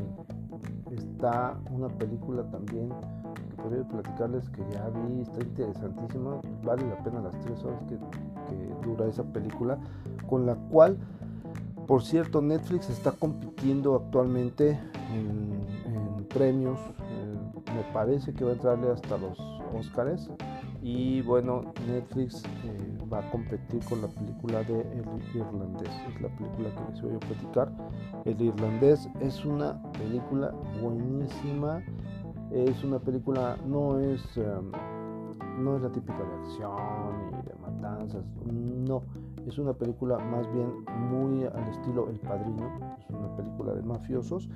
está 0.93 1.59
una 1.71 1.89
película 1.89 2.43
también 2.51 2.91
que 3.51 3.63
podría 3.63 3.89
platicarles 3.89 4.49
que 4.51 4.63
ya 4.73 4.89
vi, 4.91 5.23
está 5.23 5.41
interesantísima. 5.41 6.41
Vale 6.63 6.87
la 6.87 7.03
pena 7.03 7.21
las 7.21 7.39
tres 7.41 7.63
horas 7.65 7.83
que, 7.89 7.99
dura 8.85 9.07
esa 9.07 9.23
película, 9.23 9.79
con 10.29 10.45
la 10.45 10.57
cual, 10.57 10.99
por 11.87 12.03
cierto, 12.03 12.43
Netflix 12.43 12.91
está 12.91 13.13
compitiendo 13.13 13.95
actualmente 13.95 14.79
en, 15.15 15.63
premios. 16.35 16.79
Eh, 17.01 17.39
me 17.75 17.83
parece 17.93 18.33
que 18.35 18.45
va 18.45 18.51
a 18.51 18.55
entrarle 18.55 18.91
hasta 18.91 19.19
los 19.19 19.39
Oscars. 19.75 20.31
Y 20.83 21.23
bueno, 21.23 21.73
Netflix 21.87 22.43
eh, 22.65 22.99
va 23.13 23.21
a 23.21 23.31
competir 23.31 23.85
con 23.89 24.03
la 24.03 24.09
película 24.09 24.63
de 24.65 24.81
El 24.81 25.05
Irlandés. 25.35 25.91
Es 26.09 26.21
la 26.21 26.29
película 26.37 26.75
que 26.75 26.93
les 26.93 27.03
voy 27.03 27.15
a 27.15 27.21
platicar. 27.21 27.73
El 28.25 28.41
Irlandés 28.41 29.09
es 29.21 29.45
una 29.45 29.81
película 29.93 30.53
buenísima. 30.81 31.83
Es 32.51 32.85
una 32.85 32.99
película, 32.99 33.57
no 33.67 33.99
es, 33.99 34.37
em, 34.37 34.71
no 35.59 35.77
es 35.77 35.83
la 35.83 35.91
típica 35.91 36.19
de 36.19 36.35
acción 36.35 37.31
y 37.39 37.49
de 37.49 37.55
matanzas, 37.55 38.25
no, 38.45 39.03
es 39.47 39.59
una 39.59 39.73
película 39.73 40.19
más 40.19 40.51
bien 40.53 40.85
muy 41.09 41.45
al 41.45 41.69
estilo 41.71 42.09
El 42.11 42.19
Padrino, 42.21 42.97
es 42.99 43.11
una 43.11 43.35
película 43.37 43.73
de 43.73 43.83
mafiosos, 43.83 44.49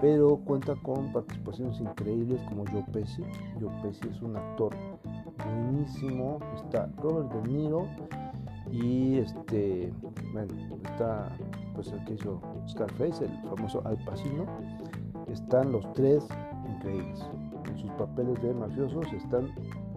pero 0.00 0.36
cuenta 0.38 0.74
con 0.76 1.12
participaciones 1.12 1.80
increíbles 1.80 2.40
como 2.48 2.64
Joe 2.66 2.84
Pesci. 2.92 3.22
Joe 3.60 3.70
Pesci 3.82 4.08
es 4.08 4.22
un 4.22 4.36
actor 4.36 4.74
buenísimo, 5.44 6.38
está 6.56 6.88
Robert 6.98 7.32
De 7.32 7.48
Niro 7.48 7.86
y 8.70 9.18
este, 9.18 9.92
está 10.84 11.28
pues 11.74 11.92
el 11.92 12.04
que 12.04 12.14
hizo 12.14 12.40
Scarface, 12.68 13.24
el 13.24 13.48
famoso 13.48 13.82
Al 13.84 13.96
Pacino. 14.04 14.46
Están 15.28 15.72
los 15.72 15.90
tres 15.92 16.26
increíbles. 16.68 17.20
En 17.68 17.78
sus 17.78 17.90
papeles 17.92 18.40
de 18.42 18.54
mafiosos 18.54 19.12
están 19.12 19.52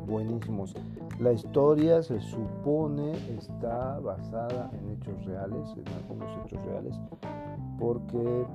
buenísimos. 0.06 0.76
La 1.20 1.32
historia 1.32 2.02
se 2.02 2.20
supone 2.20 3.14
está 3.38 4.00
basada 4.00 4.70
en 4.74 4.92
hechos 4.92 5.26
reales, 5.26 5.70
en 5.78 5.94
algunos 5.94 6.46
hechos 6.46 6.66
reales, 6.66 6.96
porque 7.80 8.46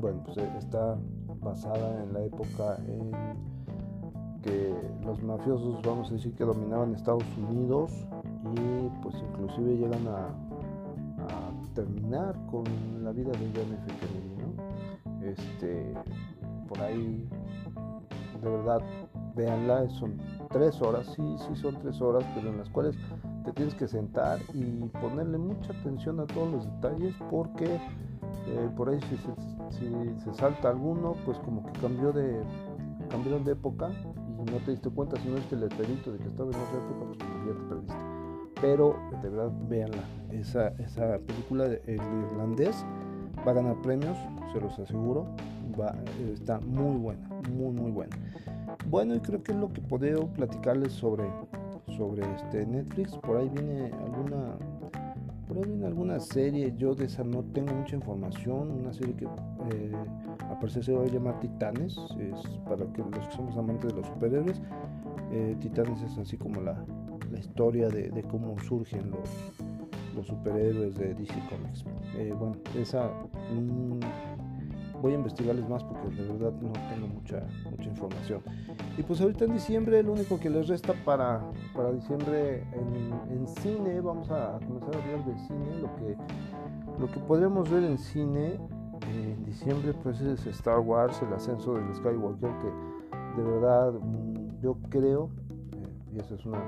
bueno, 0.00 0.22
pues 0.24 0.38
está 0.38 0.96
basada 1.40 2.02
en 2.02 2.12
la 2.12 2.24
época 2.24 2.76
en 2.86 3.10
que 4.42 4.74
los 5.04 5.22
mafiosos, 5.22 5.82
vamos 5.82 6.10
a 6.10 6.14
decir 6.14 6.34
que 6.34 6.44
dominaban 6.44 6.94
Estados 6.94 7.24
Unidos 7.36 7.90
y 8.54 8.88
pues 9.02 9.16
inclusive 9.16 9.76
llegan 9.76 10.06
a, 10.08 10.28
terminar 11.74 12.34
con 12.50 12.64
la 13.04 13.12
vida 13.12 13.30
de 13.32 13.50
John 13.54 13.70
F. 13.74 13.92
Kennedy, 14.00 15.30
Este, 15.30 15.92
por 16.66 16.80
ahí, 16.80 17.28
de 18.42 18.48
verdad, 18.48 18.80
véanla, 19.34 19.86
son 19.90 20.16
tres 20.50 20.80
horas, 20.80 21.06
sí, 21.14 21.36
sí 21.46 21.54
son 21.54 21.76
tres 21.82 22.00
horas, 22.00 22.24
pero 22.34 22.48
en 22.48 22.56
las 22.56 22.70
cuales 22.70 22.96
te 23.44 23.52
tienes 23.52 23.74
que 23.74 23.86
sentar 23.86 24.38
y 24.54 24.88
ponerle 25.00 25.36
mucha 25.36 25.72
atención 25.72 26.18
a 26.20 26.26
todos 26.26 26.50
los 26.50 26.64
detalles 26.64 27.14
porque 27.30 27.78
eh, 28.48 28.70
por 28.76 28.88
ahí 28.88 29.00
si, 29.70 29.86
se 30.24 30.34
salta 30.34 30.70
alguno, 30.70 31.14
pues 31.24 31.38
como 31.38 31.64
que 31.64 31.72
cambió 31.80 32.12
de, 32.12 32.42
cambiaron 33.10 33.44
de 33.44 33.52
época 33.52 33.90
y 34.38 34.50
no 34.50 34.58
te 34.58 34.72
diste 34.72 34.90
cuenta, 34.90 35.16
si 35.20 35.28
no 35.28 35.36
que 35.48 35.54
el 35.54 35.62
letrerito 35.62 36.12
de 36.12 36.18
que 36.18 36.28
estaba 36.28 36.50
en 36.50 36.56
otra 36.56 36.78
época, 36.78 37.06
pues 37.06 37.18
ya 37.18 37.52
te 37.52 37.68
perdiste 37.68 38.16
pero 38.60 38.96
de 39.22 39.28
verdad 39.28 39.52
véanla. 39.68 40.02
Esa, 40.30 40.68
esa 40.78 41.18
película 41.18 41.66
el 41.66 42.00
irlandés 42.30 42.84
va 43.46 43.52
a 43.52 43.54
ganar 43.54 43.80
premios, 43.82 44.16
se 44.52 44.60
los 44.60 44.78
aseguro. 44.78 45.26
Va, 45.78 45.94
está 46.32 46.60
muy 46.60 46.96
buena, 46.96 47.28
muy 47.50 47.72
muy 47.72 47.90
buena. 47.90 48.16
Bueno, 48.88 49.14
y 49.14 49.20
creo 49.20 49.42
que 49.42 49.52
es 49.52 49.58
lo 49.58 49.72
que 49.72 49.80
puedo 49.80 50.26
platicarles 50.28 50.92
sobre, 50.92 51.24
sobre 51.96 52.22
este 52.34 52.64
Netflix. 52.66 53.16
Por 53.18 53.36
ahí 53.36 53.48
viene 53.48 53.90
alguna 54.04 54.56
viene 55.54 55.86
alguna 55.86 56.18
serie, 56.20 56.74
yo 56.76 56.94
de 56.94 57.06
esa 57.06 57.22
no 57.22 57.42
tengo 57.44 57.74
mucha 57.74 57.96
información, 57.96 58.70
una 58.70 58.92
serie 58.92 59.14
que 59.14 59.24
eh, 59.24 59.92
a 60.40 60.68
se 60.68 60.92
va 60.92 61.02
a 61.02 61.06
llamar 61.06 61.38
Titanes, 61.40 61.96
es 62.18 62.40
para 62.68 62.84
que 62.92 63.02
los 63.02 63.28
que 63.28 63.36
somos 63.36 63.56
amantes 63.56 63.92
de 63.92 64.00
los 64.00 64.06
superhéroes, 64.08 64.60
eh, 65.32 65.56
Titanes 65.60 66.02
es 66.02 66.18
así 66.18 66.36
como 66.36 66.60
la, 66.60 66.84
la 67.30 67.38
historia 67.38 67.88
de, 67.88 68.22
cómo 68.30 68.58
surgen 68.60 69.10
los, 69.10 69.30
los, 70.14 70.26
superhéroes 70.26 70.96
de 70.96 71.14
DC 71.14 71.34
Comics. 71.48 71.84
Eh, 72.16 72.34
bueno, 72.38 72.56
esa 72.76 73.08
mm, 73.52 75.00
voy 75.00 75.12
a 75.12 75.16
investigarles 75.16 75.68
más 75.68 75.84
porque 75.84 75.95
de 76.10 76.24
verdad 76.24 76.52
no 76.60 76.72
tengo 76.72 77.08
mucha, 77.08 77.42
mucha 77.70 77.88
información. 77.88 78.42
Y 78.96 79.02
pues 79.02 79.20
ahorita 79.20 79.44
en 79.44 79.52
diciembre 79.52 80.02
lo 80.02 80.12
único 80.12 80.38
que 80.38 80.50
les 80.50 80.68
resta 80.68 80.92
para, 81.04 81.42
para 81.74 81.92
diciembre 81.92 82.64
en, 82.72 83.46
cine, 83.62 84.00
vamos 84.00 84.30
a, 84.30 84.58
comenzar 84.66 84.94
a 84.96 85.02
hablar 85.02 85.24
de 85.24 85.38
cine, 85.46 85.80
lo 85.80 85.94
que, 85.96 86.16
lo 86.98 87.06
que 87.06 87.20
podremos 87.20 87.70
ver 87.70 87.84
en 87.84 87.96
cine 87.96 88.58
en 89.08 89.44
diciembre 89.44 89.94
pues 90.02 90.20
es 90.20 90.46
Star 90.46 90.80
Wars, 90.80 91.20
el 91.22 91.32
ascenso 91.32 91.74
del 91.74 91.94
Skywalker, 91.94 92.50
que 92.58 93.40
de 93.40 93.48
verdad 93.48 93.92
mm, 93.92 94.60
yo 94.62 94.76
creo, 94.90 95.30
eh, 95.72 96.14
y 96.14 96.18
eso 96.18 96.34
es 96.34 96.44
una 96.44 96.60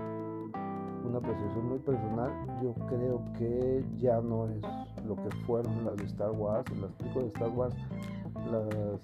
una 1.09 1.19
apreciación 1.19 1.69
muy 1.69 1.79
personal, 1.79 2.31
yo 2.63 2.75
creo 2.87 3.25
que 3.39 3.85
ya 3.99 4.21
no 4.21 4.47
es 4.49 4.61
lo 5.07 5.17
que 5.17 5.31
fueron 5.47 5.85
las 5.85 5.97
de 5.97 6.05
Star 6.05 6.31
Wars, 6.31 6.65
las 6.79 6.93
películas 6.93 7.25
de 7.25 7.33
Star 7.33 7.51
Wars, 7.51 7.75
las, 8.51 8.67
eh, 8.75 8.99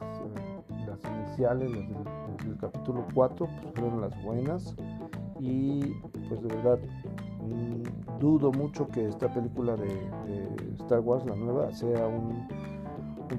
las 0.87 1.13
iniciales, 1.13 1.71
las 1.71 2.45
del, 2.45 2.57
capítulo 2.59 3.05
4, 3.15 3.47
pues 3.47 3.75
fueron 3.75 4.01
las 4.01 4.23
buenas 4.23 4.75
y 5.41 5.95
pues 6.29 6.43
de 6.43 6.49
verdad 6.49 6.79
mm, 7.43 8.19
dudo 8.21 8.53
mucho 8.53 8.89
que 8.89 9.09
esta 9.09 9.33
película 9.33 9.77
de, 9.77 9.89
Star 10.81 11.01
Wars, 11.01 11.25
la 11.25 11.35
nueva, 11.35 11.73
sea 11.73 12.07
un, 12.07 12.47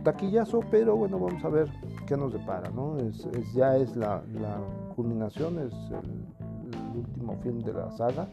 taquillazo, 0.03 0.59
pero 0.71 0.95
bueno, 0.95 1.17
vamos 1.19 1.43
a 1.45 1.49
ver 1.49 1.69
qué 2.05 2.17
nos 2.17 2.33
depara, 2.33 2.69
¿no? 2.69 2.97
Es, 2.97 3.27
ya 3.53 3.77
es 3.77 3.95
la, 3.95 4.21
la 4.33 4.59
culminación, 4.95 5.59
es 5.59 5.73
el, 5.91 6.35
último 6.97 7.35
film 7.43 7.59
de 7.59 7.73
la 7.73 7.91
saga 7.91 8.27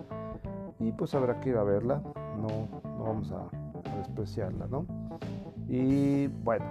y 0.79 0.93
pues 0.93 1.15
habrá 1.15 1.41
que 1.41 1.51
ir 1.51 1.57
a 1.57 1.65
verla, 1.65 2.01
no, 2.37 2.69
no 2.89 3.05
vamos 3.05 3.33
a, 3.33 3.49
despreciarla, 3.97 4.67
¿no? 4.69 4.87
Y 5.69 6.27
bueno, 6.27 6.65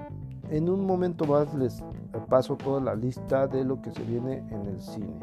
en 0.51 0.69
un 0.69 0.85
momento 0.85 1.25
más 1.25 1.53
les 1.55 1.81
paso 2.29 2.57
toda 2.57 2.81
la 2.81 2.93
lista 2.93 3.47
de 3.47 3.63
lo 3.63 3.81
que 3.81 3.89
se 3.91 4.03
viene 4.03 4.43
en 4.49 4.65
el 4.67 4.81
cine. 4.81 5.15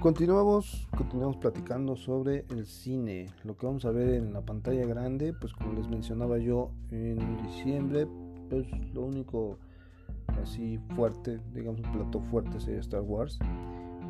Continuamos, 0.00 0.88
continuamos 0.96 1.36
platicando 1.36 1.94
sobre 1.94 2.46
el 2.48 2.66
cine, 2.66 3.26
lo 3.44 3.56
que 3.56 3.66
vamos 3.66 3.84
a 3.84 3.90
ver 3.90 4.14
en 4.14 4.32
la 4.32 4.40
pantalla 4.40 4.84
grande, 4.86 5.32
pues 5.38 5.52
como 5.52 5.74
les 5.74 5.88
mencionaba 5.88 6.38
yo 6.38 6.72
en 6.90 7.36
diciembre, 7.42 8.08
pues 8.48 8.66
lo 8.94 9.02
único 9.02 9.58
así 10.42 10.78
fuerte, 10.94 11.40
digamos 11.54 11.80
un 11.80 11.92
plato 11.92 12.20
fuerte 12.20 12.60
sería 12.60 12.80
Star 12.80 13.02
Wars. 13.02 13.38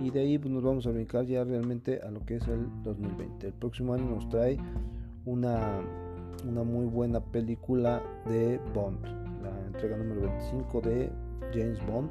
Y 0.00 0.11
de 0.11 0.20
ahí 0.20 0.38
pues, 0.38 0.52
nos 0.52 0.62
vamos 0.62 0.87
a 0.87 0.90
brincar 0.90 1.26
ya 1.26 1.44
realmente 1.44 2.00
a 2.02 2.11
lo 2.11 2.24
que 2.24 2.37
es 2.37 2.48
el 2.48 2.66
2020. 2.83 3.48
El 3.48 3.52
próximo 3.54 3.94
año 3.94 4.04
nos 4.04 4.28
trae 4.28 4.59
una, 5.26 5.80
una 6.48 6.62
muy 6.62 6.87
buena 6.87 7.20
película 7.20 8.02
de 8.26 8.59
Bond, 8.74 9.04
la 9.42 9.66
entrega 9.66 9.96
número 9.96 10.22
25 10.22 10.80
de 10.80 11.12
James 11.52 11.85
Bond. 11.87 12.11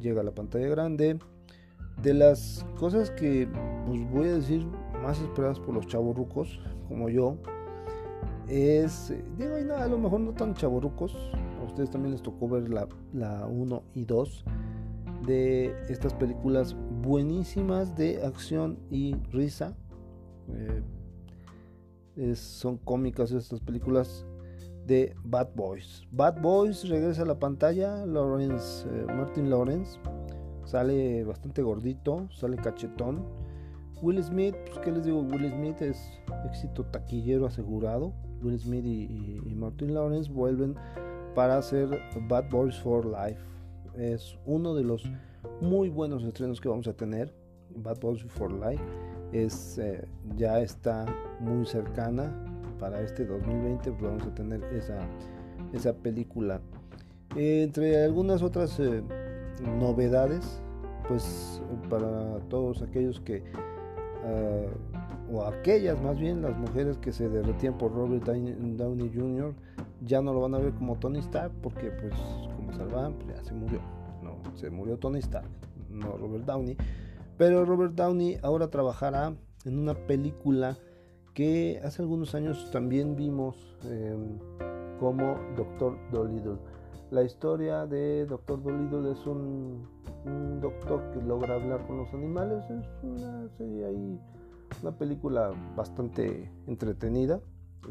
Llega 0.00 0.20
a 0.20 0.24
la 0.24 0.32
pantalla 0.32 0.68
grande 0.68 1.18
de 2.02 2.14
las 2.14 2.64
cosas 2.78 3.10
que 3.10 3.48
pues 3.86 4.10
voy 4.10 4.28
a 4.28 4.34
decir 4.34 4.66
más 5.02 5.20
esperadas 5.20 5.58
por 5.60 5.74
los 5.74 5.86
chavorrucos 5.86 6.60
como 6.88 7.08
yo 7.08 7.36
es 8.48 9.12
digo 9.36 9.58
y 9.58 9.64
nada 9.64 9.84
a 9.84 9.88
lo 9.88 9.98
mejor 9.98 10.20
no 10.20 10.32
tan 10.32 10.54
chavorrucos 10.54 11.14
a 11.14 11.49
ustedes 11.70 11.90
también 11.90 12.12
les 12.12 12.22
tocó 12.22 12.48
ver 12.48 12.68
la, 12.68 12.88
la 13.12 13.46
1 13.46 13.82
y 13.94 14.04
2 14.04 14.44
de 15.26 15.74
estas 15.88 16.14
películas 16.14 16.76
buenísimas 17.02 17.96
de 17.96 18.24
acción 18.24 18.78
y 18.90 19.14
risa 19.32 19.74
eh, 22.16 22.34
son 22.34 22.78
cómicas 22.78 23.32
estas 23.32 23.60
películas 23.60 24.26
de 24.86 25.14
Bad 25.24 25.50
Boys 25.54 26.06
Bad 26.10 26.40
Boys 26.40 26.88
regresa 26.88 27.22
a 27.22 27.26
la 27.26 27.38
pantalla 27.38 28.04
Lawrence 28.06 28.88
eh, 28.88 29.06
Martin 29.06 29.50
Lawrence 29.50 29.98
Sale 30.70 31.24
bastante 31.24 31.62
gordito, 31.62 32.28
sale 32.30 32.56
cachetón. 32.56 33.24
Will 34.02 34.22
Smith, 34.22 34.54
pues 34.66 34.78
qué 34.78 34.92
les 34.92 35.04
digo, 35.04 35.20
Will 35.20 35.50
Smith 35.50 35.82
es 35.82 36.00
éxito 36.46 36.84
taquillero 36.84 37.46
asegurado. 37.46 38.12
Will 38.40 38.56
Smith 38.56 38.84
y, 38.84 39.52
Martin 39.56 39.94
Lawrence 39.94 40.30
vuelven 40.30 40.76
para 41.40 41.56
hacer 41.56 41.88
Bad 42.28 42.50
Boys 42.50 42.78
for 42.80 43.06
Life. 43.06 43.40
Es 43.96 44.36
uno 44.44 44.74
de 44.74 44.84
los 44.84 45.10
muy 45.62 45.88
buenos 45.88 46.22
estrenos 46.22 46.60
que 46.60 46.68
vamos 46.68 46.86
a 46.86 46.92
tener. 46.92 47.32
Bad 47.76 47.98
Boys 47.98 48.22
for 48.24 48.52
Life 48.52 48.84
es 49.32 49.78
eh, 49.78 50.06
ya 50.36 50.60
está 50.60 51.06
muy 51.38 51.64
cercana 51.64 52.30
para 52.78 53.00
este 53.00 53.24
2020 53.24 53.90
pues 53.90 54.02
vamos 54.02 54.26
a 54.26 54.34
tener 54.34 54.62
esa, 54.64 54.98
esa 55.72 55.94
película 55.94 56.60
entre 57.34 58.04
algunas 58.04 58.42
otras 58.42 58.78
eh, 58.78 59.02
novedades, 59.78 60.60
pues 61.08 61.62
para 61.88 62.38
todos 62.50 62.82
aquellos 62.82 63.18
que, 63.20 63.42
o 65.32 65.42
aquellas 65.44 66.02
más 66.02 66.18
bien, 66.18 66.42
las 66.42 66.54
mujeres 66.58 66.98
que 66.98 67.12
se 67.12 67.30
derretían 67.30 67.78
por 67.78 67.94
Robert 67.94 68.24
Downey 68.26 69.10
Jr., 69.14 69.54
ya 70.04 70.20
no 70.20 70.32
lo 70.32 70.40
van 70.40 70.54
a 70.54 70.58
ver 70.58 70.72
como 70.74 70.96
Tony 70.96 71.18
Stark, 71.18 71.52
porque 71.62 71.90
pues 71.90 72.14
como 72.56 72.72
salvan, 72.72 73.14
pues 73.14 73.36
ya 73.36 73.44
se 73.44 73.54
murió. 73.54 73.80
No, 74.22 74.36
se 74.54 74.70
murió 74.70 74.98
Tony 74.98 75.18
Stark, 75.18 75.48
no 75.88 76.16
Robert 76.16 76.44
Downey. 76.44 76.76
Pero 77.36 77.64
Robert 77.64 77.94
Downey 77.94 78.38
ahora 78.42 78.68
trabajará 78.68 79.34
en 79.64 79.78
una 79.78 79.94
película 79.94 80.76
que 81.34 81.80
hace 81.84 82.02
algunos 82.02 82.34
años 82.34 82.70
también 82.70 83.16
vimos 83.16 83.56
em, 83.84 84.38
como 84.98 85.38
Doctor 85.56 85.96
Dolittle. 86.10 86.58
La 87.10 87.24
historia 87.24 87.86
de 87.86 88.26
Doctor 88.26 88.62
Dolittle 88.62 89.10
es 89.10 89.26
un, 89.26 89.88
doctor 90.60 91.10
que 91.12 91.20
logra 91.22 91.54
hablar 91.54 91.86
con 91.86 91.96
los 91.96 92.12
animales. 92.14 92.62
Es 92.70 92.86
una 93.02 93.48
serie 93.56 93.86
ahí, 93.86 94.20
una 94.82 94.92
película 94.92 95.50
bastante 95.76 96.52
entretenida. 96.66 97.40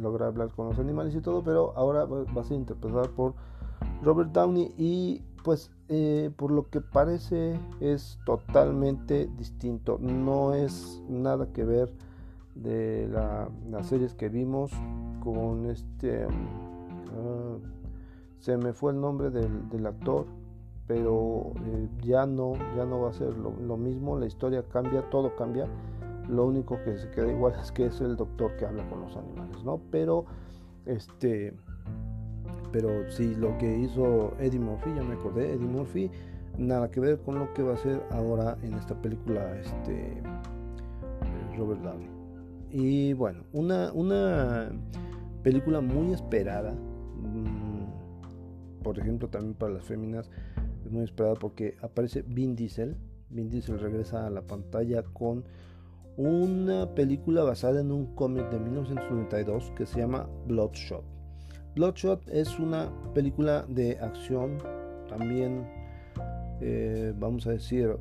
Logra 0.01 0.27
hablar 0.27 0.49
con 0.49 0.67
los 0.67 0.79
animales 0.79 1.15
y 1.15 1.21
todo, 1.21 1.43
pero 1.43 1.73
ahora 1.75 2.05
va 2.05 2.41
a 2.41 2.43
ser 2.43 2.57
interpretada 2.57 3.09
por 3.09 3.33
Robert 4.03 4.31
Downey 4.31 4.73
y 4.77 5.21
pues 5.43 5.71
eh, 5.87 6.31
por 6.35 6.51
lo 6.51 6.69
que 6.69 6.81
parece 6.81 7.59
es 7.79 8.19
totalmente 8.25 9.29
distinto. 9.37 9.97
No 9.99 10.53
es 10.53 11.01
nada 11.07 11.47
que 11.53 11.63
ver 11.63 11.91
de 12.55 13.09
las 13.69 13.87
series 13.87 14.13
que 14.13 14.29
vimos 14.29 14.71
con 15.23 15.65
este... 15.65 16.25
Ah, 16.25 17.57
se 18.39 18.57
me 18.57 18.73
fue 18.73 18.93
el 18.93 19.01
nombre 19.01 19.29
del, 19.29 19.85
actor, 19.85 20.25
pero 20.87 21.51
eh, 21.65 21.89
ya 22.01 22.25
no, 22.25 22.53
ya 22.75 22.85
no 22.85 23.01
va 23.01 23.09
a 23.09 23.13
ser 23.13 23.37
lo, 23.37 23.75
mismo, 23.75 24.17
la 24.17 24.27
historia 24.27 24.63
cambia, 24.63 25.09
todo 25.09 25.35
cambia. 25.35 25.67
Lo 26.29 26.45
único 26.45 26.79
que 26.83 26.97
se 26.97 27.09
queda 27.09 27.31
igual 27.31 27.53
es 27.61 27.71
que 27.71 27.87
es 27.87 27.99
el 28.01 28.15
doctor 28.15 28.55
que 28.57 28.65
habla 28.65 28.87
con 28.89 29.01
los 29.01 29.15
animales, 29.17 29.63
¿no? 29.63 29.81
Pero 29.91 30.25
este 30.85 31.53
pero 32.71 33.09
sí 33.09 33.35
lo 33.35 33.57
que 33.57 33.79
hizo 33.79 34.33
Eddie 34.39 34.59
Murphy, 34.59 34.93
ya 34.95 35.03
me 35.03 35.15
acordé, 35.15 35.53
Eddie 35.53 35.67
Murphy, 35.67 36.11
nada 36.57 36.91
que 36.91 36.99
ver 36.99 37.19
con 37.19 37.39
lo 37.39 37.53
que 37.53 37.63
va 37.63 37.71
a 37.71 37.75
hacer 37.75 38.03
ahora 38.11 38.57
en 38.61 38.75
esta 38.75 38.99
película 39.01 39.59
este 39.59 40.21
Robert 41.57 41.81
Downey. 41.81 42.07
Y 42.71 43.13
bueno, 43.13 43.43
una, 43.53 43.91
una 43.93 44.69
película 45.41 45.81
muy 45.81 46.13
esperada, 46.13 46.71
mm, 46.71 48.83
por 48.83 48.99
ejemplo 48.99 49.27
también 49.29 49.55
para 49.55 49.73
las 49.73 49.85
féminas, 49.85 50.29
es 50.85 50.91
muy 50.91 51.03
esperada 51.03 51.35
porque 51.35 51.75
aparece 51.81 52.21
Vin 52.21 52.55
Diesel. 52.55 52.95
Vin 53.29 53.49
Diesel 53.49 53.79
regresa 53.79 54.27
a 54.27 54.29
la 54.29 54.41
pantalla 54.41 55.03
con 55.03 55.43
una 56.19 56.85
película 56.95 57.43
basada 57.43 57.79
en 57.79 57.93
un 57.93 58.13
cómic 58.13 58.49
de 58.49 58.59
1992 58.59 59.71
que 59.77 59.85
se 59.85 59.99
llama 60.01 60.27
Bloodshot. 60.47 61.01
Bloodshot 61.75 62.27
es 62.27 62.59
una 62.59 62.91
película 63.13 63.65
de 63.69 63.97
acción, 64.01 64.57
también 65.07 65.65
eh, 66.59 67.13
vamos 67.17 67.47
a 67.47 67.51
decir 67.51 67.95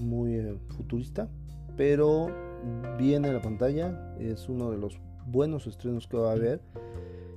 muy 0.00 0.34
eh, 0.34 0.58
futurista, 0.76 1.28
pero 1.76 2.26
viene 2.98 3.28
a 3.28 3.34
la 3.34 3.40
pantalla, 3.40 4.12
es 4.18 4.48
uno 4.48 4.72
de 4.72 4.78
los 4.78 4.98
buenos 5.26 5.68
estrenos 5.68 6.08
que 6.08 6.16
va 6.16 6.30
a 6.30 6.32
haber. 6.32 6.60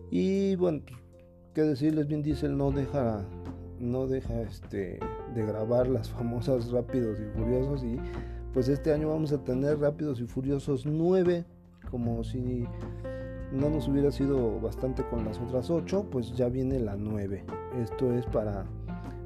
Y 0.10 0.56
bueno, 0.56 0.82
pues, 0.88 0.98
qué 1.54 1.62
decirles, 1.62 2.08
Vin 2.08 2.24
Diesel 2.24 2.58
no 2.58 2.72
deja, 2.72 3.24
no 3.80 4.08
deja 4.08 4.42
este, 4.42 4.98
de 5.36 5.46
grabar 5.46 5.88
las 5.88 6.10
famosas 6.14 6.72
Rápidos 6.72 7.20
y 7.20 7.38
Furiosos 7.38 7.84
y 7.84 8.00
pues 8.56 8.70
este 8.70 8.94
año 8.94 9.10
vamos 9.10 9.34
a 9.34 9.44
tener 9.44 9.80
Rápidos 9.80 10.22
y 10.22 10.28
Furiosos 10.28 10.86
9, 10.86 11.44
como 11.91 12.24
si 12.24 12.65
no 13.52 13.70
nos 13.70 13.89
hubiera 13.89 14.12
sido 14.12 14.62
bastante 14.62 15.04
con 15.04 15.26
las 15.26 15.38
otras 15.41 15.70
8, 15.70 16.08
pues 16.10 16.34
ya 16.38 16.48
viene 16.48 16.80
la 16.80 16.96
9. 16.96 17.44
Esto 17.84 18.13
es 18.13 18.26
para, 18.28 18.63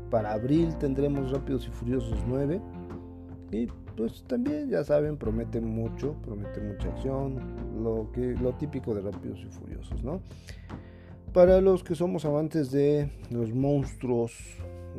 para 0.09 0.33
abril 0.33 0.75
tendremos 0.79 1.31
Rápidos 1.31 1.67
y 1.67 1.69
Furiosos 1.69 2.17
9. 2.27 2.59
Y 3.51 3.67
pues 3.95 4.23
también 4.23 4.67
ya 4.67 4.83
saben, 4.83 5.15
promete 5.15 5.61
mucho, 5.61 6.15
promete 6.23 6.59
mucha 6.61 6.89
acción, 6.89 7.35
lo, 7.83 8.11
que, 8.11 8.33
lo 8.33 8.53
típico 8.53 8.95
de 8.95 9.01
Rápidos 9.01 9.41
y 9.41 9.51
Furiosos, 9.51 10.03
¿no? 10.03 10.21
Para 11.33 11.61
los 11.61 11.83
que 11.83 11.93
somos 11.93 12.25
amantes 12.25 12.71
de 12.71 13.11
los 13.29 13.53
monstruos, 13.53 14.33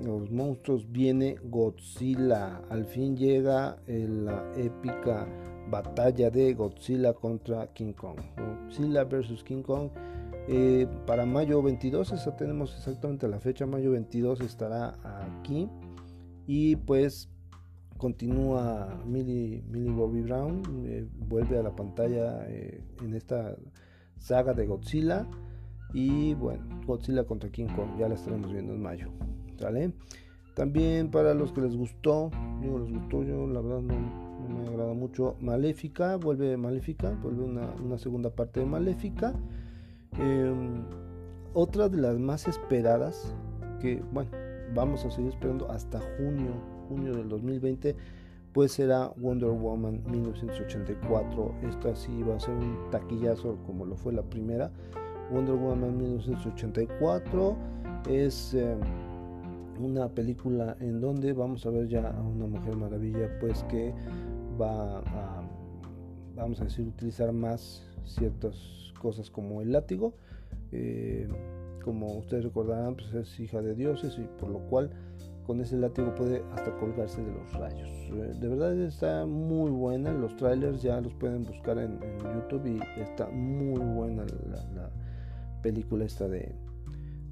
los 0.05 0.31
monstruos 0.31 0.91
viene 0.91 1.37
Godzilla. 1.45 2.63
Al 2.69 2.85
fin 2.85 3.17
llega 3.17 3.79
la 3.87 4.53
épica 4.57 5.27
batalla 5.71 6.31
de 6.31 6.55
Godzilla 6.55 7.13
contra 7.13 7.67
King 7.73 7.93
Kong. 7.93 8.19
Godzilla 8.37 9.05
versus 9.05 9.43
King 9.43 9.63
Kong. 9.63 9.91
Eh, 10.49 10.87
para 11.07 11.27
mayo 11.27 11.63
22, 11.63 12.13
esa 12.13 12.37
tenemos 12.37 12.75
exactamente 12.77 13.29
la 13.29 13.39
fecha, 13.39 13.67
mayo 13.67 13.93
22 13.93 14.41
estará 14.41 14.97
aquí. 15.05 15.69
Y 16.47 16.77
pues 16.77 17.29
continúa 17.97 19.01
Millie, 19.07 19.63
Bobby 19.91 20.23
Brown, 20.23 20.63
eh, 20.87 21.07
vuelve 21.29 21.59
a 21.59 21.63
la 21.63 21.77
pantalla 21.77 22.45
eh, 22.49 22.83
en 23.03 23.15
esta 23.15 23.57
saga 24.19 24.55
de 24.55 24.67
Godzilla. 24.67 25.29
Y 25.93 26.35
bueno, 26.35 26.65
Godzilla 26.87 27.25
contra 27.25 27.51
King 27.51 27.69
Kong, 27.77 27.99
ya 27.99 28.09
la 28.09 28.15
estaremos 28.15 28.53
viendo 28.53 28.73
en 28.73 28.83
mayo. 28.83 29.11
¿Sale? 29.61 29.93
También 30.55 31.11
para 31.11 31.35
los 31.35 31.53
que 31.53 31.61
les 31.61 31.77
gustó, 31.77 32.31
yo 32.63 32.79
les 32.79 32.93
gustó, 32.93 33.23
yo 33.23 33.47
la 33.47 33.61
verdad 33.61 33.83
no, 33.83 33.95
me 34.49 34.69
agrada 34.69 34.95
mucho. 34.95 35.37
Maléfica, 35.41 36.17
vuelve 36.17 36.57
Maléfica, 36.57 37.11
vuelve 37.23 37.45
una, 37.45 37.99
segunda 37.99 38.31
parte 38.31 38.61
de 38.61 38.67
Maléfica. 38.67 39.33
Em, 40.19 40.83
otra 41.55 41.89
de 41.89 41.99
las 41.99 42.19
más 42.19 42.49
esperadas, 42.49 43.35
que 43.81 44.03
bueno, 44.13 44.31
vamos 44.75 45.05
a 45.05 45.11
seguir 45.11 45.31
esperando 45.31 45.71
hasta 45.71 46.01
junio, 46.17 46.53
junio 46.89 47.15
del 47.15 47.29
2020, 47.29 47.97
pues 48.53 48.73
será 48.73 49.13
Wonder 49.17 49.51
Woman 49.51 50.03
1984. 50.11 51.55
Esta 51.69 51.95
sí 51.95 52.23
va 52.23 52.37
a 52.37 52.41
ser 52.41 52.55
un 52.55 52.91
taquillazo 52.91 53.57
como 53.67 53.85
lo 53.85 53.97
fue 53.97 54.13
la 54.13 54.23
primera. 54.23 54.71
Wonder 55.31 55.55
Woman 55.55 55.97
1984 55.97 57.57
es 58.09 58.55
em, 58.55 58.81
una 59.83 60.09
película 60.09 60.77
en 60.81 61.01
donde 61.01 61.33
vamos 61.33 61.67
a 61.67 61.71
ver 61.71 61.89
ya 61.89 62.09
a 62.09 62.23
una 62.23 62.47
mujer 62.47 62.77
maravilla 62.77 63.39
pues 63.41 63.63
que 63.65 63.93
va 64.61 64.99
a, 64.99 65.43
vamos 66.37 66.61
a 66.61 66.65
decir, 66.65 66.87
utilizar 66.87 67.33
más 67.33 67.83
ciertas 68.05 68.93
cosas 69.01 69.31
como 69.31 69.63
el 69.63 69.73
látigo. 69.73 70.15
Eh, 70.73 71.29
como 71.85 72.19
ustedes 72.19 72.45
recordarán, 72.45 72.95
pues 72.95 73.15
es 73.15 73.41
hija 73.41 73.63
de 73.63 73.75
dioses 73.75 74.19
y 74.19 74.23
por 74.39 74.51
lo 74.51 74.61
cual 74.69 74.91
con 75.47 75.61
ese 75.61 75.77
látigo 75.77 76.15
puede 76.15 76.45
hasta 76.53 76.77
colgarse 76.77 77.23
de 77.23 77.33
los 77.33 77.53
rayos. 77.55 77.89
Eh, 77.89 78.35
de 78.41 78.49
verdad 78.49 78.79
está 78.79 79.27
muy 79.27 79.71
buena, 79.71 80.13
los 80.13 80.37
trailers 80.37 80.83
ya 80.83 81.01
los 81.01 81.13
pueden 81.15 81.45
buscar 81.45 81.79
en, 81.79 81.99
YouTube 82.35 82.67
y 82.67 83.01
está 83.01 83.29
muy 83.31 83.81
buena 83.81 84.25
la, 84.75 84.91
película 85.63 86.05
esta 86.05 86.29
de, 86.29 86.55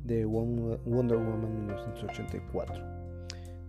de 0.08 0.24
Wonder 0.24 0.80
Woman 0.84 1.54
1984. 1.66 2.82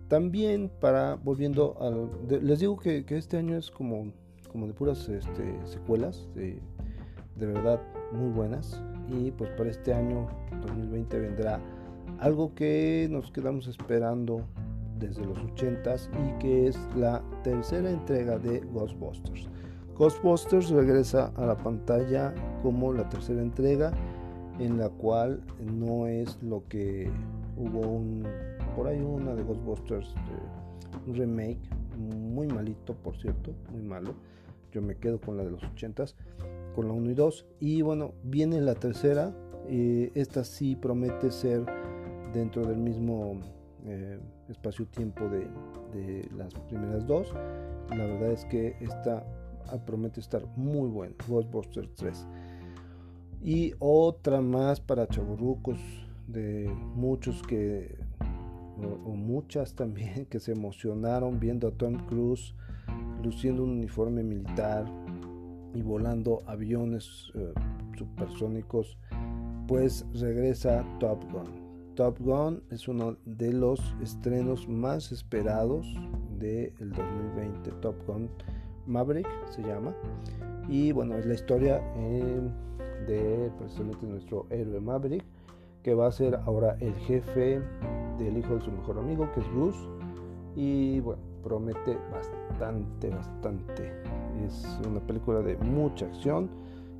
También 0.08 0.70
para, 0.80 1.14
volviendo 1.14 1.76
al... 1.80 2.10
les 2.44 2.58
digo 2.58 2.76
que, 2.76 3.04
este 3.08 3.36
año 3.36 3.56
es 3.56 3.70
como, 3.70 4.12
como 4.50 4.66
de 4.66 4.74
puras 4.74 5.08
este, 5.08 5.54
secuelas, 5.64 6.28
de, 6.34 6.60
verdad 7.36 7.80
muy 8.12 8.30
buenas. 8.32 8.82
Y 9.08 9.30
pues 9.30 9.50
para 9.50 9.70
este 9.70 9.92
año 9.92 10.28
2020 10.66 11.18
vendrá 11.18 11.60
algo 12.18 12.54
que 12.54 13.08
nos 13.10 13.30
quedamos 13.30 13.66
esperando 13.68 14.44
desde 14.98 15.24
los 15.24 15.38
80s 15.38 16.08
y 16.12 16.38
que 16.38 16.66
es 16.68 16.78
la 16.96 17.22
tercera 17.42 17.90
entrega 17.90 18.38
de 18.38 18.60
Ghostbusters. 18.72 19.48
Ghostbusters 19.96 20.70
regresa 20.70 21.32
a 21.36 21.46
la 21.46 21.56
pantalla 21.56 22.34
como 22.62 22.92
la 22.92 23.08
tercera 23.08 23.42
entrega 23.42 23.92
en 24.60 24.78
la 24.78 24.88
cual 24.88 25.42
no 25.58 26.06
es 26.06 26.40
lo 26.42 26.62
que 26.68 27.10
hubo 27.56 27.80
un 27.80 28.24
por 28.76 28.86
ahí 28.86 29.00
una 29.00 29.34
de 29.34 29.42
Ghostbusters, 29.42 30.14
un 31.06 31.14
remake, 31.14 31.58
muy 31.98 32.46
malito, 32.46 32.94
por 32.94 33.16
cierto, 33.16 33.52
muy 33.72 33.82
malo. 33.82 34.14
Yo 34.72 34.80
me 34.80 34.96
quedo 34.96 35.20
con 35.20 35.36
la 35.36 35.44
de 35.44 35.50
los 35.50 35.62
80s, 35.62 36.14
con 36.74 36.86
la 36.86 36.92
1 36.92 37.10
y 37.10 37.14
2. 37.14 37.46
Y 37.58 37.82
bueno, 37.82 38.12
viene 38.22 38.60
la 38.60 38.74
tercera. 38.74 39.34
Eh, 39.68 40.12
esta 40.14 40.44
sí 40.44 40.76
promete 40.76 41.30
ser 41.30 41.64
dentro 42.32 42.64
del 42.64 42.78
mismo 42.78 43.40
eh, 43.86 44.20
espacio-tiempo 44.48 45.28
de, 45.28 45.48
de, 45.92 46.28
las 46.36 46.54
primeras 46.54 47.06
dos. 47.06 47.34
La 47.90 48.04
verdad 48.04 48.30
es 48.30 48.44
que 48.44 48.76
esta 48.80 49.24
promete 49.86 50.20
estar 50.20 50.44
muy 50.56 50.88
buena, 50.88 51.14
Ghostbusters 51.28 51.94
3. 51.96 52.26
Y 53.42 53.74
otra 53.78 54.40
más 54.40 54.80
para 54.80 55.06
chaburrucos 55.08 55.78
de 56.26 56.70
muchos 56.94 57.42
que 57.42 57.98
o, 58.82 59.14
muchas 59.14 59.74
también 59.74 60.26
que 60.30 60.40
se 60.40 60.52
emocionaron 60.52 61.38
viendo 61.38 61.68
a 61.68 61.70
Tom 61.72 62.06
Cruise 62.06 62.54
luciendo 63.22 63.64
un 63.64 63.70
uniforme 63.70 64.22
militar 64.22 64.86
y 65.74 65.82
volando 65.82 66.42
aviones 66.46 67.30
eh, 67.34 67.52
supersónicos, 67.96 68.98
pues 69.68 70.04
regresa 70.14 70.84
Top 70.98 71.22
Gun. 71.30 71.94
Top 71.94 72.18
Gun 72.18 72.62
es 72.70 72.88
uno 72.88 73.18
de 73.26 73.52
los 73.52 73.80
estrenos 74.02 74.68
más 74.68 75.12
esperados 75.12 75.86
del 76.38 76.72
2020. 76.78 77.70
Top 77.82 77.94
Gun 78.06 78.30
Maverick 78.86 79.28
se 79.50 79.62
llama. 79.62 79.94
Y 80.68 80.92
bueno, 80.92 81.16
es 81.18 81.26
la 81.26 81.34
historia 81.34 81.82
eh, 81.96 82.40
de 83.06 83.50
precisamente 83.58 84.06
nuestro 84.06 84.46
héroe 84.50 84.80
Maverick, 84.80 85.24
que 85.82 85.94
va 85.94 86.06
a 86.06 86.12
ser 86.12 86.34
ahora 86.46 86.76
el 86.80 86.94
jefe 86.94 87.60
del 88.18 88.38
hijo 88.38 88.56
de 88.56 88.60
su 88.60 88.70
mejor 88.70 88.98
amigo, 88.98 89.30
que 89.32 89.40
es 89.40 89.52
Bruce. 89.52 89.78
Y 90.56 91.00
bueno, 91.00 91.22
promete 91.42 91.96
bastante, 92.12 93.10
bastante. 93.10 93.92
Es 94.46 94.78
una 94.86 95.00
película 95.00 95.40
de 95.40 95.56
mucha 95.58 96.06
acción 96.06 96.50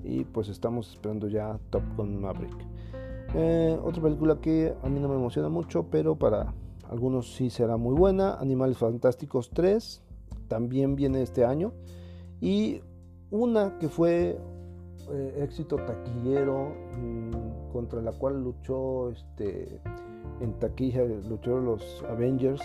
y 0.02 0.24
pues 0.24 0.48
estamos 0.48 0.92
esperando 0.92 1.28
ya 1.28 1.58
Top 1.70 1.82
Gun 1.96 2.20
Maverick. 2.20 2.56
Eh, 3.34 3.78
otra 3.82 4.02
película 4.02 4.40
que 4.40 4.74
a 4.82 4.88
mí 4.88 4.98
no 4.98 5.08
me 5.08 5.14
emociona 5.14 5.48
mucho, 5.48 5.86
pero 5.90 6.16
para 6.16 6.52
algunos 6.88 7.34
sí 7.34 7.50
será 7.50 7.76
muy 7.76 7.94
buena. 7.94 8.34
Animales 8.34 8.78
Fantásticos 8.78 9.50
3 9.50 10.02
también 10.48 10.96
viene 10.96 11.22
este 11.22 11.44
año. 11.44 11.72
Y 12.40 12.80
una 13.30 13.78
que 13.78 13.88
fue 13.88 14.38
eh, 15.12 15.42
éxito 15.42 15.76
taquillero 15.76 16.74
mm, 16.98 17.72
contra 17.72 18.00
la 18.00 18.12
cual 18.12 18.42
luchó 18.42 19.10
este, 19.10 19.80
en 20.40 20.52
taquilla, 20.58 21.04
luchó 21.04 21.58
los 21.58 22.04
Avengers. 22.08 22.62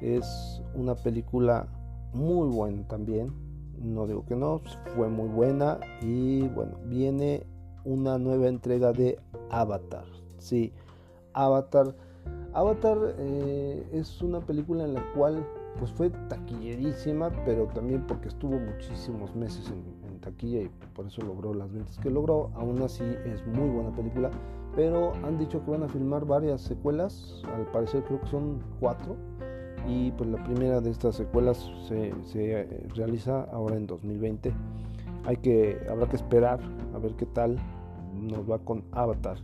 Es 0.00 0.62
una 0.74 0.94
película 0.94 1.68
muy 2.12 2.48
buena 2.48 2.86
también. 2.88 3.32
No 3.78 4.06
digo 4.06 4.24
que 4.26 4.36
no, 4.36 4.60
fue 4.96 5.08
muy 5.08 5.28
buena. 5.28 5.78
Y 6.00 6.48
bueno, 6.48 6.78
viene 6.86 7.46
una 7.84 8.18
nueva 8.18 8.48
entrega 8.48 8.92
de 8.92 9.18
Avatar. 9.50 10.04
Sí, 10.38 10.72
Avatar. 11.32 11.94
Avatar 12.52 13.14
eh, 13.18 13.88
es 13.92 14.20
una 14.22 14.40
película 14.40 14.84
en 14.84 14.94
la 14.94 15.12
cual 15.14 15.44
pues 15.78 15.90
fue 15.92 16.10
taquillerísima, 16.28 17.30
pero 17.44 17.66
también 17.68 18.06
porque 18.06 18.28
estuvo 18.28 18.58
muchísimos 18.58 19.34
meses 19.34 19.70
en, 19.70 20.01
taquilla 20.22 20.62
y 20.62 20.70
por 20.94 21.06
eso 21.06 21.20
logró 21.20 21.52
las 21.52 21.70
ventas 21.70 21.98
que 21.98 22.10
logró. 22.10 22.50
Aún 22.54 22.80
así 22.80 23.04
es 23.26 23.46
muy 23.46 23.68
buena 23.68 23.94
película, 23.94 24.30
pero 24.74 25.12
han 25.24 25.38
dicho 25.38 25.62
que 25.64 25.70
van 25.70 25.82
a 25.82 25.88
filmar 25.88 26.24
varias 26.24 26.62
secuelas, 26.62 27.42
al 27.54 27.66
parecer 27.66 28.02
creo 28.04 28.20
que 28.20 28.28
son 28.28 28.60
cuatro, 28.80 29.16
y 29.86 30.12
pues 30.12 30.30
la 30.30 30.42
primera 30.44 30.80
de 30.80 30.90
estas 30.90 31.16
secuelas 31.16 31.70
se, 31.86 32.14
se 32.24 32.60
eh, 32.60 32.86
realiza 32.94 33.42
ahora 33.52 33.76
en 33.76 33.86
2020. 33.86 34.52
Hay 35.26 35.36
que, 35.36 35.78
habrá 35.90 36.08
que 36.08 36.16
esperar 36.16 36.60
a 36.94 36.98
ver 36.98 37.14
qué 37.14 37.26
tal 37.26 37.58
nos 38.14 38.50
va 38.50 38.58
con 38.58 38.84
Avatar. 38.92 39.36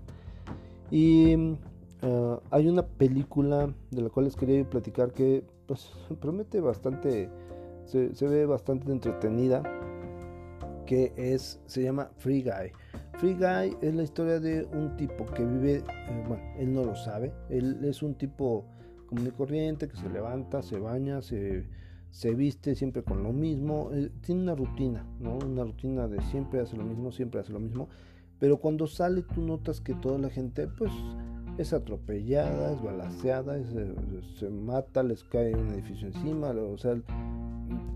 Y 0.91 1.57
eh, 2.03 2.37
hay 2.51 2.69
una 2.69 2.83
película 2.83 3.73
de 3.91 4.03
la 4.03 4.09
cual 4.09 4.27
les 4.27 4.37
quería 4.37 4.69
platicar 4.69 5.12
que 5.12 5.45
pues 5.67 5.91
promete 6.21 6.61
bastante, 6.61 7.29
se, 7.85 8.29
ve 8.29 8.47
bastante 8.47 8.93
entretenida, 8.93 9.62
que 10.88 11.12
es, 11.18 11.61
se 11.66 11.83
llama 11.83 12.11
Free 12.16 12.42
Guy. 12.42 12.72
Free 13.18 13.35
Guy 13.35 13.77
es 13.83 13.94
la 13.94 14.03
historia 14.03 14.40
de 14.40 14.66
un 14.72 14.96
tipo 14.96 15.27
que 15.27 15.44
vive, 15.44 15.77
eh, 15.77 16.24
bueno, 16.27 16.42
él 16.59 16.72
no 16.72 16.83
lo 16.83 16.96
sabe, 16.96 17.31
él 17.51 17.85
es 17.85 18.03
un 18.03 18.14
tipo 18.14 18.64
común 19.07 19.27
y 19.27 19.31
corriente 19.33 19.87
que 19.87 19.98
se 19.98 20.09
levanta, 20.09 20.62
se 20.62 20.79
baña, 20.79 21.20
se, 21.20 21.66
se 22.11 22.35
viste 22.35 22.74
siempre 22.74 23.03
con 23.03 23.22
lo 23.22 23.35
mismo, 23.35 23.90
eh, 23.92 24.11
tiene 24.22 24.40
una 24.40 24.55
rutina, 24.55 25.07
¿no? 25.20 25.37
Una 25.37 25.64
rutina 25.64 26.09
de 26.09 26.22
siempre 26.22 26.61
hace 26.61 26.79
lo 26.79 26.85
mismo, 26.85 27.12
siempre 27.12 27.40
hace 27.40 27.53
lo 27.53 27.61
mismo, 27.61 27.90
pero 28.38 28.57
cuando 28.57 28.87
sale 28.87 29.20
tú 29.20 29.42
notas 29.42 29.83
que 29.83 29.92
toda 29.92 30.16
la 30.16 30.31
gente, 30.31 30.68
pues, 30.68 30.92
es 31.59 31.74
atropellada, 31.74 32.72
es 32.72 32.83
balaseada, 32.83 33.59
se 34.38 34.48
mata, 34.48 35.03
les 35.03 35.22
cae 35.24 35.55
un 35.55 35.68
edificio 35.68 36.07
encima, 36.07 36.48
o 36.48 36.79
sea, 36.79 36.96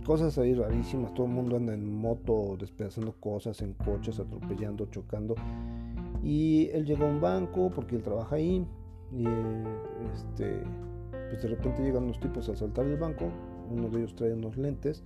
cosas 0.05 0.37
ahí 0.39 0.55
rarísimas, 0.55 1.15
todo 1.15 1.27
el 1.27 1.33
mundo 1.33 1.57
anda 1.57 1.75
en 1.75 1.95
moto 1.95 2.57
despedazando 2.59 3.13
cosas, 3.21 3.61
en 3.63 3.75
coches, 3.75 4.19
atropellando, 4.19 4.87
chocando. 4.87 5.35
Y 6.23 6.69
él 6.73 6.85
llega 6.85 7.07
a 7.07 7.11
un 7.11 7.21
banco 7.21 7.71
porque 7.75 7.97
él 7.97 8.03
trabaja 8.03 8.37
ahí 8.37 8.67
y 9.13 9.25
este, 10.15 10.63
pues 11.31 11.43
de 11.43 11.49
repente 11.49 11.83
llegan 11.83 12.05
unos 12.05 12.21
tipos 12.21 12.49
a 12.49 12.53
asaltar 12.53 12.87
el 12.87 12.97
banco, 12.97 13.31
uno 13.71 13.89
de 13.89 13.99
ellos 13.99 14.15
trae 14.15 14.33
unos 14.33 14.57
lentes 14.57 15.03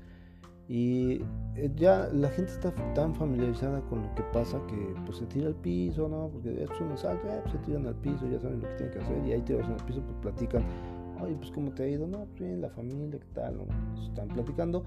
y 0.69 1.23
eh, 1.55 1.71
ya 1.77 2.09
la 2.13 2.29
gente 2.29 2.51
está 2.51 2.75
tan 2.95 3.15
familiarizada 3.15 3.81
con 3.83 4.03
lo 4.03 4.15
que 4.17 4.23
pasa 4.33 4.61
que 4.67 4.95
pues 5.05 5.19
se 5.19 5.27
tira 5.27 5.47
al 5.47 5.55
piso, 5.55 6.09
¿no? 6.09 6.29
Porque 6.29 6.65
es 6.65 6.81
un 6.81 6.91
asalto, 6.91 7.29
se 7.51 7.59
tiran 7.59 7.87
al 7.87 7.95
piso, 7.97 8.29
ya 8.29 8.41
saben 8.41 8.61
lo 8.61 8.69
que 8.69 8.75
tienen 8.75 8.95
que 8.95 8.99
hacer 8.99 9.27
y 9.27 9.33
ahí 9.33 9.43
tirados 9.43 9.69
en 9.69 9.75
el 9.75 9.85
piso 9.85 10.01
pues 10.03 10.17
platican, 10.23 10.65
ay, 11.21 11.35
pues 11.37 11.51
cómo 11.51 11.73
te 11.73 11.85
ha 11.85 11.89
ido, 11.89 12.07
no, 12.07 12.27
pues 12.27 12.41
bien, 12.41 12.61
la 12.61 12.71
familia, 12.71 13.19
¿qué 13.19 13.27
tal? 13.35 13.61
Están 14.03 14.29
platicando 14.29 14.85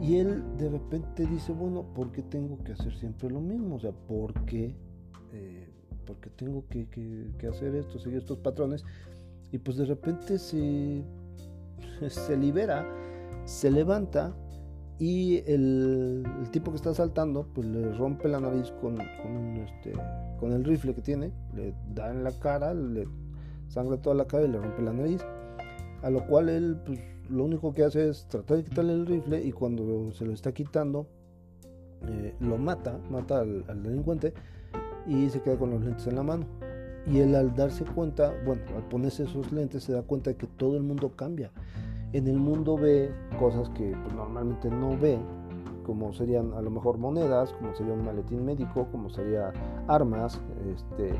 y 0.00 0.16
él 0.16 0.42
de 0.56 0.68
repente 0.70 1.26
dice, 1.26 1.52
bueno, 1.52 1.84
¿por 1.94 2.10
qué 2.12 2.22
tengo 2.22 2.58
que 2.64 2.72
hacer 2.72 2.94
siempre 2.96 3.30
lo 3.30 3.40
mismo? 3.40 3.76
O 3.76 3.78
sea, 3.78 3.92
¿por 3.92 4.32
qué? 4.46 4.74
Eh, 5.32 5.70
tengo 6.36 6.64
que, 6.68 6.88
que, 6.88 7.46
hacer 7.46 7.74
esto, 7.74 7.98
seguir 7.98 8.18
estos 8.18 8.38
patrones 8.38 8.84
y 9.52 9.58
pues 9.58 9.76
de 9.76 9.84
repente 9.84 10.38
se, 10.38 11.02
se 12.08 12.36
libera, 12.36 12.86
se 13.44 13.70
levanta 13.70 14.34
y 14.98 15.38
el, 15.46 16.24
tipo 16.50 16.70
que 16.70 16.76
está 16.76 16.92
saltando 16.94 17.46
pues 17.54 17.66
le 17.66 17.92
rompe 17.92 18.28
la 18.28 18.40
nariz 18.40 18.70
con, 18.80 18.96
con, 18.96 19.56
este, 19.56 19.92
con 20.38 20.52
el 20.52 20.64
rifle 20.64 20.94
que 20.94 21.02
tiene, 21.02 21.32
le 21.54 21.74
da 21.94 22.10
en 22.10 22.24
la 22.24 22.32
cara, 22.32 22.74
le 22.74 23.06
sangra 23.68 23.96
toda 23.96 24.16
la 24.16 24.26
cara 24.26 24.44
y 24.44 24.48
le 24.48 24.58
rompe 24.58 24.82
la 24.82 24.92
nariz. 24.92 25.24
A 26.02 26.10
lo 26.10 26.26
cual 26.26 26.48
él 26.48 26.78
pues 26.84 26.98
lo 27.28 27.44
único 27.44 27.72
que 27.72 27.84
hace 27.84 28.08
es 28.08 28.26
tratar 28.26 28.58
de 28.58 28.64
quitarle 28.64 28.92
el 28.92 29.06
rifle 29.06 29.42
y 29.42 29.52
cuando 29.52 30.10
se 30.12 30.24
lo 30.24 30.32
está 30.32 30.52
quitando 30.52 31.06
eh, 32.08 32.34
lo 32.40 32.56
mata, 32.58 32.98
mata 33.10 33.40
al, 33.40 33.64
al, 33.68 33.82
delincuente 33.82 34.32
y 35.06 35.28
se 35.28 35.40
queda 35.42 35.58
con 35.58 35.70
los 35.70 35.84
lentes 35.84 36.06
en 36.06 36.16
la 36.16 36.22
mano. 36.22 36.46
Y 37.06 37.20
él 37.20 37.34
al 37.34 37.54
darse 37.54 37.84
cuenta, 37.84 38.32
bueno, 38.44 38.62
al 38.76 38.86
ponerse 38.88 39.24
esos 39.24 39.52
lentes 39.52 39.84
se 39.84 39.92
da 39.92 40.02
cuenta 40.02 40.30
de 40.30 40.36
que 40.36 40.46
todo 40.46 40.76
el 40.76 40.82
mundo 40.82 41.12
cambia 41.16 41.50
en 42.12 42.26
el 42.26 42.38
mundo 42.38 42.76
ve 42.76 43.12
cosas 43.38 43.68
que 43.70 43.96
pues, 44.02 44.14
normalmente 44.14 44.68
no 44.70 44.98
ve, 44.98 45.18
como 45.84 46.12
serían 46.12 46.52
a 46.54 46.60
lo 46.60 46.70
mejor 46.70 46.98
monedas, 46.98 47.52
como 47.52 47.74
sería 47.74 47.92
un 47.92 48.04
maletín 48.04 48.44
médico, 48.44 48.88
como 48.90 49.10
sería 49.10 49.52
armas, 49.86 50.40
este, 50.72 51.12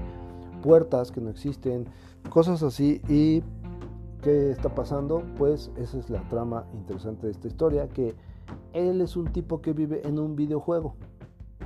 puertas 0.63 1.11
que 1.11 1.21
no 1.21 1.31
existen, 1.31 1.87
cosas 2.29 2.63
así. 2.63 3.01
¿Y 3.09 3.43
qué 4.21 4.51
está 4.51 4.75
pasando? 4.75 5.23
Pues 5.37 5.71
esa 5.77 5.99
es 5.99 6.11
la 6.11 6.23
trama 6.29 6.67
interesante 6.75 7.27
de 7.27 7.33
esta 7.33 7.49
historia, 7.49 7.89
que 7.89 8.15
él 8.73 9.01
es 9.01 9.17
un 9.17 9.33
tipo 9.33 9.61
que 9.61 9.73
vive 9.73 10.07
en 10.07 10.19
un 10.19 10.37
videojuego. 10.37 10.95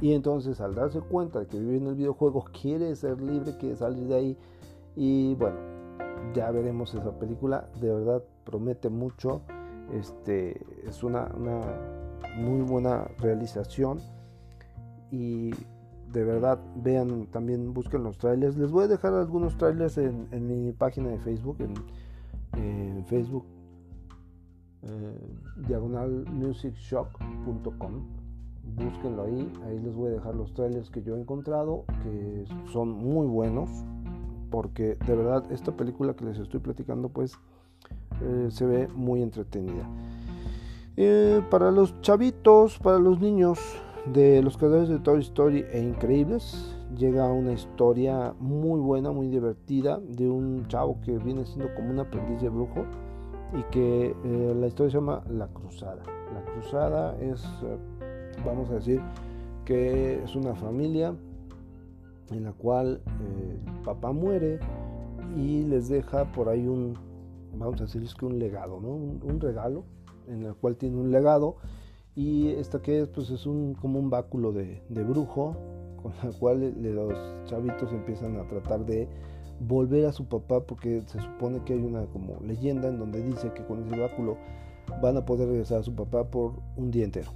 Y 0.01 0.12
entonces 0.12 0.61
al 0.61 0.75
darse 0.75 1.01
cuenta 1.01 1.40
de 1.40 1.47
que 1.47 1.59
vive 1.59 1.77
en 1.77 1.87
el 1.87 1.95
videojuego, 1.95 2.45
quiere 2.61 2.95
ser 2.97 3.21
libre, 3.21 3.57
quiere 3.59 3.77
salir 3.77 4.07
de 4.07 4.14
ahí. 4.14 4.38
Y 4.97 5.35
bueno, 5.35 5.57
ya 6.35 6.51
veremos 6.51 6.95
esa 6.95 7.19
película. 7.19 7.69
De 7.81 7.93
verdad 7.93 8.23
promete 8.45 8.88
mucho. 8.88 9.43
Este, 9.93 10.61
es 10.87 11.03
una, 11.03 11.29
muy 12.37 12.62
buena 12.62 13.09
realización. 13.19 13.99
Y 15.11 15.51
de 16.12 16.25
verdad 16.25 16.59
vean 16.77 17.27
también, 17.27 17.73
busquen 17.75 18.03
los 18.03 18.19
trailers. 18.19 18.57
Les 18.57 18.71
voy 18.71 18.85
a 18.85 18.88
dejar 18.88 19.14
algunos 19.14 19.57
trailers 19.57 19.99
en, 19.99 20.29
mi 20.47 20.73
página 20.73 21.11
de 21.11 21.19
Facebook, 21.19 21.59
Facebook, 23.07 23.45
eh, 24.83 25.19
diagonalmusicshop.com. 25.69 27.93
Búsquenlo 28.77 29.25
ahí, 29.25 29.53
ahí 29.67 29.79
les 29.79 29.95
voy 29.95 30.09
a 30.09 30.12
dejar 30.12 30.35
los 30.35 30.55
trailers 30.55 30.88
que 30.90 31.03
yo 31.03 31.17
he 31.17 31.21
encontrado, 31.21 31.85
que 32.03 32.47
son 32.73 32.90
muy 32.90 33.27
buenos, 33.27 33.69
porque 34.51 34.97
de 35.07 35.17
verdad 35.17 35.45
esta 35.53 35.77
película 35.77 36.14
que 36.14 36.25
les 36.25 36.38
estoy 36.38 36.61
platicando 36.61 37.11
pues 37.11 37.38
eh, 38.23 38.49
se 38.51 38.64
ve 38.64 38.88
muy 38.88 39.21
entretenida. 39.23 39.87
Eh, 40.97 41.43
para 41.51 41.71
los 41.71 42.01
chavitos, 42.01 42.79
para 42.79 42.99
los 42.99 43.21
niños 43.21 43.59
de 44.12 44.43
los 44.43 44.57
creadores 44.57 44.88
de 44.88 44.99
Toy 44.99 45.21
Story 45.21 45.64
e 45.73 45.81
Increíbles, 45.81 46.74
llega 46.96 47.26
una 47.26 47.52
historia 47.52 48.35
muy 48.38 48.80
buena, 48.80 49.12
muy 49.12 49.28
divertida 49.28 50.00
de 50.00 50.28
un 50.28 50.66
chavo 50.68 51.00
que 51.02 51.18
viene 51.18 51.44
siendo 51.46 51.74
como 51.74 51.90
un 51.90 52.00
aprendiz 52.00 52.40
de 52.40 52.48
brujo 52.48 52.85
y 53.59 53.62
que 53.70 54.14
eh, 54.24 54.54
la 54.59 54.66
historia 54.66 54.90
se 54.90 54.98
llama 54.98 55.22
La 55.28 55.48
Cruzada. 55.48 56.02
La 56.33 56.44
Cruzada 56.52 57.16
es, 57.20 57.44
vamos 58.44 58.70
a 58.70 58.74
decir, 58.74 59.00
que 59.64 60.22
es 60.22 60.35
una 60.35 60.54
familia 60.54 61.14
en 62.30 62.44
la 62.44 62.52
cual 62.52 63.00
papá 63.85 64.12
muere 64.12 64.59
y 65.37 65.64
les 65.64 65.88
deja 65.88 66.24
por 66.33 66.48
ahí 66.48 66.66
un, 66.66 66.96
vamos 67.59 67.80
a 67.80 67.85
decir, 67.85 68.02
es 68.02 68.14
que 68.14 68.26
un 68.26 68.38
legado, 68.38 68.80
¿no? 68.80 68.88
Un, 68.88 69.40
regalo 69.40 69.85
en 70.28 70.42
el 70.42 70.54
cual 70.54 70.76
tiene 70.76 70.96
un 70.96 71.11
legado 71.11 71.57
y 72.14 72.50
esta 72.50 72.80
que 72.80 73.00
es, 73.00 73.09
pues 73.09 73.30
es 73.30 73.46
un, 73.46 73.74
como 73.74 73.98
un 73.98 74.11
báculo 74.11 74.52
de, 74.52 74.83
brujo 74.88 75.57
con 76.05 76.12
el 76.23 76.38
cual 76.38 76.75
los 76.83 77.19
chavitos 77.47 77.90
empiezan 77.90 78.37
a 78.37 78.47
tratar 78.47 78.85
de 78.85 79.09
volver 79.59 80.05
a 80.05 80.12
su 80.12 80.27
papá 80.27 80.61
porque 80.61 81.03
se 81.07 81.19
supone 81.19 81.64
que 81.64 81.73
hay 81.73 81.81
una 81.81 82.05
como 82.07 82.38
leyenda 82.43 82.88
en 82.88 82.99
donde 82.99 83.23
dice 83.23 83.53
que 83.55 83.64
con 83.64 83.83
ese 83.83 83.99
báculo 83.99 84.37
van 85.01 85.17
a 85.17 85.25
poder 85.25 85.49
regresar 85.49 85.79
a 85.79 85.83
su 85.83 85.95
papá 85.95 86.25
por 86.25 86.61
un 86.77 86.90
día 86.90 87.05
entero. 87.05 87.31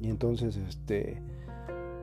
y 0.00 0.08
entonces 0.08 0.56
este 0.56 1.20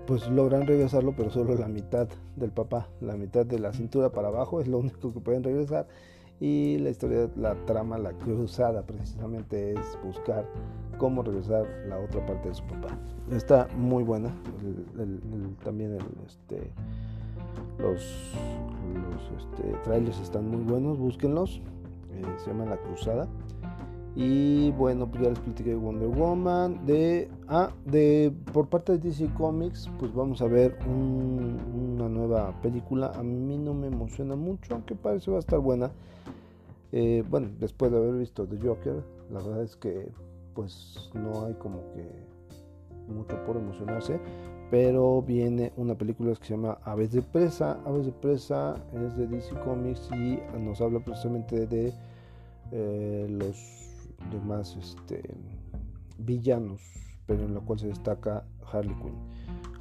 pues 0.05 0.27
logran 0.29 0.67
regresarlo 0.67 1.15
pero 1.17 1.31
solo 1.31 1.55
la 1.55 1.67
mitad 1.67 2.07
del 2.35 2.51
papá 2.51 2.89
la 3.01 3.15
mitad 3.15 3.43
de 3.45 3.57
la 3.57 3.73
cintura 3.73 4.11
para 4.11 4.27
abajo 4.27 4.61
es 4.61 4.67
lo 4.67 4.77
único 4.77 5.13
que 5.13 5.19
pueden 5.19 5.43
regresar 5.43 5.87
y 6.43 6.77
la 6.79 6.89
historia 6.89 7.29
la 7.37 7.55
trama 7.65 7.97
la 7.97 8.11
cruzada 8.11 8.81
precisamente 8.81 9.71
es 9.71 9.97
buscar 10.03 10.45
cómo 10.97 11.23
regresar 11.23 11.65
la 11.87 11.97
otra 11.97 12.25
parte 12.25 12.49
de 12.49 12.55
su 12.55 12.65
papá 12.65 12.89
está 13.31 13.69
muy 13.77 14.03
buena 14.03 14.29
también 15.63 15.97
este 16.27 16.69
los, 17.79 18.33
los 18.93 19.41
este, 19.41 19.71
trailers 19.85 20.19
están 20.19 20.49
muy 20.49 20.65
buenos 20.65 20.97
búsquenlos 20.97 21.61
eh, 22.11 22.25
se 22.43 22.51
llama 22.51 22.65
la 22.65 22.75
cruzada 22.75 23.25
y 24.15 24.69
bueno, 24.71 25.07
pues 25.07 25.23
ya 25.23 25.29
les 25.29 25.39
platiqué 25.39 25.71
de 25.71 25.75
Wonder 25.75 26.07
Woman. 26.07 26.85
De, 26.85 27.31
ah, 27.47 27.71
de, 27.83 28.31
por 28.53 28.67
parte 28.67 28.91
de 28.91 28.99
DC 28.99 29.33
Comics, 29.33 29.89
pues 29.97 30.13
vamos 30.13 30.39
a 30.43 30.45
ver 30.45 30.77
una 30.85 32.07
nueva 32.09 32.53
película. 32.61 33.11
A 33.15 33.23
mí 33.23 33.57
no 33.57 33.73
me 33.73 33.87
emociona 33.87 34.35
mucho, 34.35 34.75
aunque 34.75 34.93
parece 34.93 35.31
va 35.31 35.37
a 35.37 35.39
estar 35.39 35.57
buena. 35.57 35.89
Eh, 36.95 37.23
bueno, 37.27 37.49
después 37.59 37.91
de 37.91 37.97
haber 37.97 38.13
visto 38.13 38.47
The 38.47 38.59
Joker, 38.65 39.03
la 39.31 39.41
verdad 39.41 39.63
es 39.63 39.75
que 39.75 40.11
pues 40.53 41.09
no 41.15 41.45
hay 41.45 41.55
como 41.55 41.81
que 41.93 42.07
mucho 43.07 43.43
por 43.45 43.57
emocionarse. 43.57 44.19
Pero 44.69 45.21
viene 45.21 45.73
una 45.75 45.95
película 45.95 46.33
que 46.35 46.45
se 46.45 46.53
llama 46.55 46.77
Aves 46.83 47.11
de 47.11 47.21
Presa. 47.21 47.79
Aves 47.85 48.05
de 48.05 48.11
Presa 48.11 48.75
es 48.93 49.17
de 49.17 49.27
DC 49.27 49.59
Comics 49.61 50.09
y 50.11 50.39
nos 50.59 50.81
habla 50.81 50.99
precisamente 50.99 51.67
de 51.67 51.93
eh, 52.71 53.27
los 53.29 53.55
de 54.31 54.39
más 54.39 54.75
este, 54.75 55.21
villanos, 56.17 56.81
pero 57.25 57.43
en 57.43 57.55
la 57.55 57.59
cual 57.59 57.79
se 57.79 57.87
destaca 57.87 58.45
Harley 58.71 58.95
Quinn. 58.95 59.15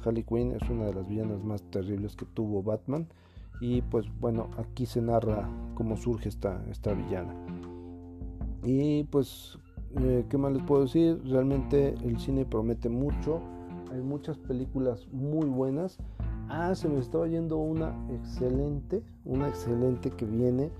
Harley 0.03 0.23
Quinn 0.23 0.51
es 0.51 0.69
una 0.69 0.85
de 0.85 0.93
las 0.93 1.07
villanas 1.07 1.43
más 1.43 1.61
terribles 1.71 2.15
que 2.15 2.25
tuvo 2.25 2.61
Batman 2.61 3.07
y 3.61 3.81
pues 3.83 4.05
bueno, 4.19 4.49
aquí 4.57 4.85
se 4.85 5.01
narra 5.01 5.47
cómo 5.73 5.97
surge 5.97 6.29
esta, 6.29 6.63
esta 6.69 6.93
villana. 6.93 7.33
Y 8.63 9.03
pues, 9.05 9.57
eh, 9.97 10.25
¿qué 10.29 10.37
más 10.37 10.53
les 10.53 10.63
puedo 10.63 10.83
decir? 10.83 11.21
Realmente 11.25 11.95
el 12.03 12.19
cine 12.19 12.45
promete 12.45 12.89
mucho, 12.89 13.41
hay 13.91 14.01
muchas 14.01 14.37
películas 14.37 15.07
muy 15.11 15.47
buenas. 15.47 15.97
Ah, 16.49 16.75
se 16.75 16.87
me 16.87 16.99
estaba 16.99 17.27
yendo 17.27 17.57
una 17.57 17.93
excelente, 18.11 19.03
una 19.25 19.47
excelente 19.47 20.09
que 20.11 20.25
viene 20.25 20.71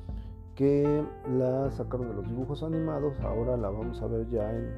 que 0.56 1.04
la 1.38 1.72
sacaron 1.72 2.10
de 2.10 2.14
los 2.14 2.28
dibujos 2.30 2.64
animados, 2.64 3.20
ahora 3.22 3.58
la 3.58 3.70
vamos 3.70 4.02
a 4.02 4.08
ver 4.08 4.30
ya 4.30 4.52
en, 4.52 4.76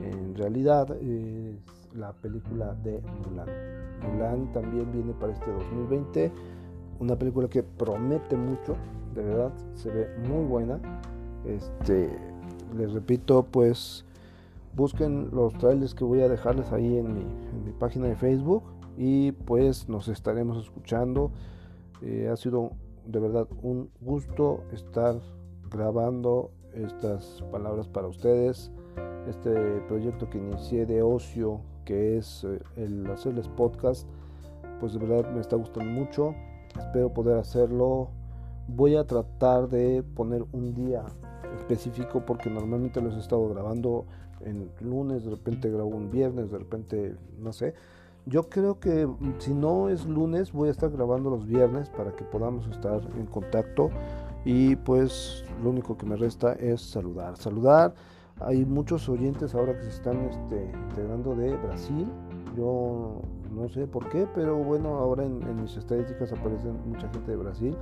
en 0.00 0.34
realidad, 0.34 0.90
es 1.02 1.56
la 1.94 2.12
película 2.14 2.74
de 2.82 3.02
Mulan. 3.24 3.48
Mulan 4.02 4.52
también 4.52 4.90
viene 4.90 5.12
para 5.14 5.32
este 5.32 5.50
2020, 5.50 6.32
una 7.00 7.16
película 7.16 7.48
que 7.48 7.62
promete 7.62 8.36
mucho, 8.36 8.76
de 9.14 9.22
verdad, 9.22 9.52
se 9.74 9.90
ve 9.90 10.08
muy 10.28 10.44
buena. 10.44 10.80
Este, 11.44 12.10
les 12.76 12.92
repito, 12.92 13.44
pues 13.44 14.04
busquen 14.74 15.30
los 15.32 15.52
trailers 15.54 15.94
que 15.94 16.04
voy 16.04 16.22
a 16.22 16.28
dejarles 16.28 16.72
ahí 16.72 16.96
en 16.96 17.14
mi, 17.14 17.20
en 17.20 17.64
mi 17.64 17.72
página 17.72 18.06
de 18.06 18.16
Facebook 18.16 18.62
y 18.96 19.32
pues 19.32 19.88
nos 19.88 20.08
estaremos 20.08 20.62
escuchando. 20.62 21.30
Eh, 22.00 22.28
ha 22.32 22.36
sido 22.36 22.72
de 23.06 23.20
verdad 23.20 23.46
un 23.62 23.90
gusto 24.00 24.64
estar 24.72 25.20
grabando 25.70 26.50
estas 26.74 27.42
palabras 27.50 27.88
para 27.88 28.08
ustedes. 28.08 28.70
Este 29.28 29.80
proyecto 29.88 30.28
que 30.28 30.38
inicié 30.38 30.84
de 30.84 31.02
ocio, 31.02 31.60
que 31.84 32.18
es 32.18 32.44
eh, 32.44 32.60
el 32.76 33.06
hacerles 33.10 33.48
podcast, 33.48 34.08
pues 34.80 34.94
de 34.94 34.98
verdad 34.98 35.30
me 35.32 35.40
está 35.40 35.56
gustando 35.56 35.90
mucho. 35.90 36.34
Espero 36.78 37.12
poder 37.12 37.38
hacerlo. 37.38 38.08
Voy 38.68 38.96
a 38.96 39.06
tratar 39.06 39.68
de 39.68 40.02
poner 40.02 40.44
un 40.52 40.74
día 40.74 41.04
específico 41.56 42.24
porque 42.24 42.50
normalmente 42.50 43.00
los 43.00 43.14
he 43.14 43.20
estado 43.20 43.48
grabando 43.48 44.06
en 44.40 44.70
lunes, 44.80 45.24
de 45.24 45.30
repente 45.30 45.70
grabo 45.70 45.90
un 45.90 46.10
viernes, 46.10 46.50
de 46.50 46.58
repente 46.58 47.16
no 47.38 47.52
sé 47.52 47.74
yo 48.26 48.48
creo 48.48 48.78
que 48.78 49.06
mm, 49.06 49.34
si 49.38 49.52
no 49.52 49.88
es 49.88 50.06
lunes, 50.06 50.52
voy 50.52 50.68
a 50.68 50.70
estar 50.70 50.90
grabando 50.90 51.30
los 51.30 51.46
viernes 51.46 51.88
para 51.90 52.12
que 52.14 52.24
podamos 52.24 52.66
estar 52.68 53.00
en 53.16 53.26
contacto. 53.26 53.90
Y 54.44 54.76
pues 54.76 55.44
lo 55.62 55.70
único 55.70 55.96
que 55.96 56.06
me 56.06 56.16
resta 56.16 56.52
es 56.54 56.80
saludar. 56.80 57.36
Saludar. 57.36 57.94
Hay 58.40 58.64
muchos 58.64 59.08
oyentes 59.08 59.54
ahora 59.54 59.76
que 59.76 59.84
se 59.84 59.90
están 59.90 60.24
este, 60.24 60.72
integrando 60.88 61.36
de 61.36 61.54
Brasil. 61.56 62.08
Yo 62.56 63.22
no 63.52 63.68
sé 63.68 63.86
por 63.86 64.08
qué, 64.08 64.26
pero 64.34 64.56
bueno, 64.56 64.96
ahora 64.96 65.24
en, 65.24 65.62
mis 65.62 65.76
estadísticas 65.76 66.32
aparecen 66.32 66.76
mucha 66.86 67.08
gente 67.10 67.30
de 67.30 67.36
Brasil. 67.36 67.76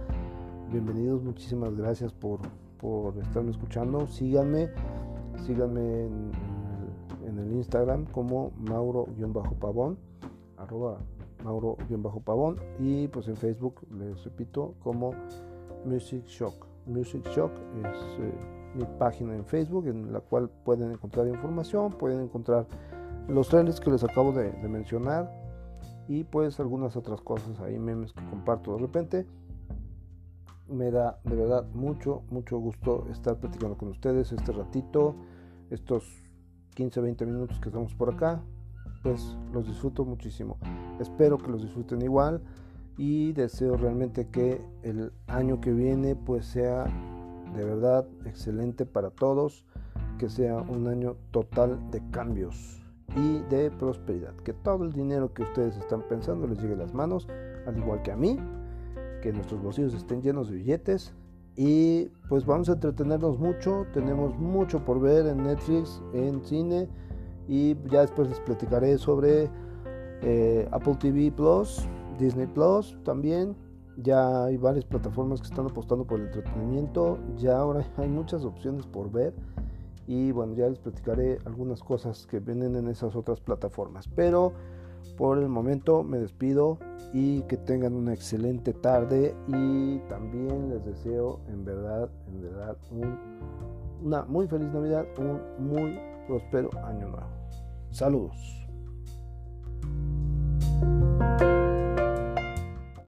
Bienvenidos, 0.73 1.21
muchísimas 1.25 1.77
gracias 1.77 2.13
por, 2.13 2.39
por 2.79 3.19
estarme 3.19 3.51
escuchando. 3.51 4.07
Síganme, 4.07 4.71
síganme 5.45 6.07
en, 6.07 6.31
el 7.27 7.53
Instagram 7.55 8.05
como 8.07 8.53
Mauro-Pavón 8.57 9.99
y 12.79 13.09
pues 13.09 13.27
en 13.27 13.37
Facebook 13.37 13.81
les 13.99 14.23
repito 14.23 14.75
como 14.79 15.13
Music 15.85 16.25
Shock. 16.27 16.69
Music 16.87 17.27
Shock 17.35 17.51
es 17.85 17.99
eh, 18.21 18.33
mi 18.77 18.85
página 18.97 19.35
en 19.35 19.45
Facebook 19.45 19.89
en 19.89 20.13
la 20.13 20.21
cual 20.21 20.49
pueden 20.65 20.93
encontrar 20.93 21.27
información, 21.27 21.91
pueden 21.91 22.21
encontrar 22.21 22.69
los 23.27 23.49
trailers 23.49 23.81
que 23.81 23.91
les 23.91 24.05
acabo 24.05 24.31
de, 24.31 24.53
mencionar 24.69 25.33
y 26.07 26.23
pues 26.23 26.61
algunas 26.61 26.97
otras 26.97 27.21
cosas 27.23 27.59
ahí, 27.59 27.77
memes 27.77 28.13
que 28.13 28.25
comparto 28.31 28.75
de 28.75 28.79
repente. 28.79 29.27
Me 30.71 30.91
da 30.91 31.19
de 31.25 31.35
verdad 31.35 31.67
mucho, 31.75 32.23
mucho 32.31 32.59
gusto 32.59 33.07
estar 33.11 33.39
platicando 33.39 33.77
con 33.77 33.89
ustedes 33.89 34.33
este 34.33 34.53
ratito, 34.53 35.17
estos 35.71 36.05
15-20 36.77 37.27
minutos 37.27 37.59
que 37.61 37.69
estamos 37.69 37.95
por 37.95 38.15
acá 38.15 38.43
pues 39.03 39.37
los 39.53 39.67
disfruto 39.67 40.05
muchísimo. 40.05 40.59
Espero 40.99 41.39
que 41.39 41.51
los 41.51 41.63
disfruten 41.63 42.03
igual 42.03 42.43
y 42.97 43.33
deseo 43.33 43.77
realmente 43.77 44.29
que 44.29 44.61
el 44.83 45.13
año 45.27 45.61
que 45.61 45.73
viene 45.73 46.17
pues 46.17 46.47
sea 46.47 46.85
de 47.55 47.65
verdad 47.65 48.07
excelente 48.27 48.87
para 48.87 49.11
todos, 49.11 49.65
que 50.19 50.29
sea 50.29 50.59
un 50.59 50.87
año 50.87 51.17
total 51.31 51.91
de 51.91 52.03
cambios 52.11 52.85
y 53.17 53.39
de 53.49 53.71
prosperidad, 53.71 54.35
que 54.37 54.53
todo 54.53 54.85
el 54.85 54.93
dinero 54.93 55.33
que 55.33 55.43
ustedes 55.43 55.77
están 55.77 56.07
pensando 56.09 56.47
les 56.47 56.61
llegue 56.61 56.75
a 56.75 56.79
las 56.79 56.95
manos, 56.95 57.27
al 57.67 57.77
igual 57.77 58.03
que 58.03 58.13
a 58.13 58.17
mí, 58.17 58.39
que 59.21 59.33
nuestros 59.33 59.63
bolsillos 59.63 59.95
estén 59.95 60.23
llenos 60.23 60.49
de 60.49 60.57
billetes 60.57 61.15
y 61.57 62.07
pues 62.29 62.47
vamos 62.47 62.69
a 62.69 62.73
entretenernos 62.73 63.39
mucho, 63.39 63.87
tenemos 63.93 64.39
mucho 64.39 64.85
por 64.85 65.01
ver 65.01 65.27
en 65.27 65.43
Netflix, 65.43 66.01
en 66.15 66.43
cine, 66.45 66.89
y 67.49 67.77
ya 67.91 68.03
después 68.03 68.29
les 68.29 68.41
platicaré 68.41 68.97
sobre 68.97 69.51
eh, 70.23 70.69
Apple 70.71 70.97
TV 71.01 71.33
Plus, 71.33 71.87
Disney 72.19 72.47
Plus 72.47 72.97
también. 73.05 73.57
Ya 73.97 74.45
hay 74.45 74.57
varias 74.57 74.85
plataformas 74.85 75.41
que 75.41 75.49
están 75.49 75.67
apostando 75.67 76.07
por 76.07 76.21
el 76.21 76.27
entretenimiento. 76.27 77.19
Ya 77.37 77.59
ahora 77.59 77.85
hay 77.97 78.09
muchas 78.09 78.45
opciones 78.45 78.87
por 78.87 79.11
ver. 79.11 79.35
Y 80.07 80.33
bueno, 80.33 80.55
ya 80.55 80.69
les 80.69 80.79
platicaré 80.79 81.39
algunas 81.45 81.83
cosas 81.83 82.27
que 82.27 82.41
vienen 82.41 82.77
en 82.77 82.89
esas 82.89 83.15
otras 83.17 83.41
plataformas. 83.41 84.09
Pero 84.09 84.53
por 85.17 85.39
el 85.39 85.49
momento 85.49 86.03
me 86.03 86.19
despido 86.19 86.79
y 87.13 87.43
que 87.43 87.57
tengan 87.57 87.95
una 87.95 88.15
excelente 88.15 88.73
tarde 88.73 89.35
y 89.49 89.99
también 90.09 90.71
les 90.71 90.85
deseo 90.85 91.41
en 91.49 91.65
verdad, 91.65 92.09
en 92.29 92.43
verdad 92.43 92.77
una 94.03 94.25
muy 94.25 94.47
feliz 94.47 94.69
Navidad, 94.73 95.07
un 95.19 95.41
muy 95.59 95.99
próspero 96.27 96.71
año 96.85 97.09
nuevo. 97.09 97.27
Saludos. 97.91 98.61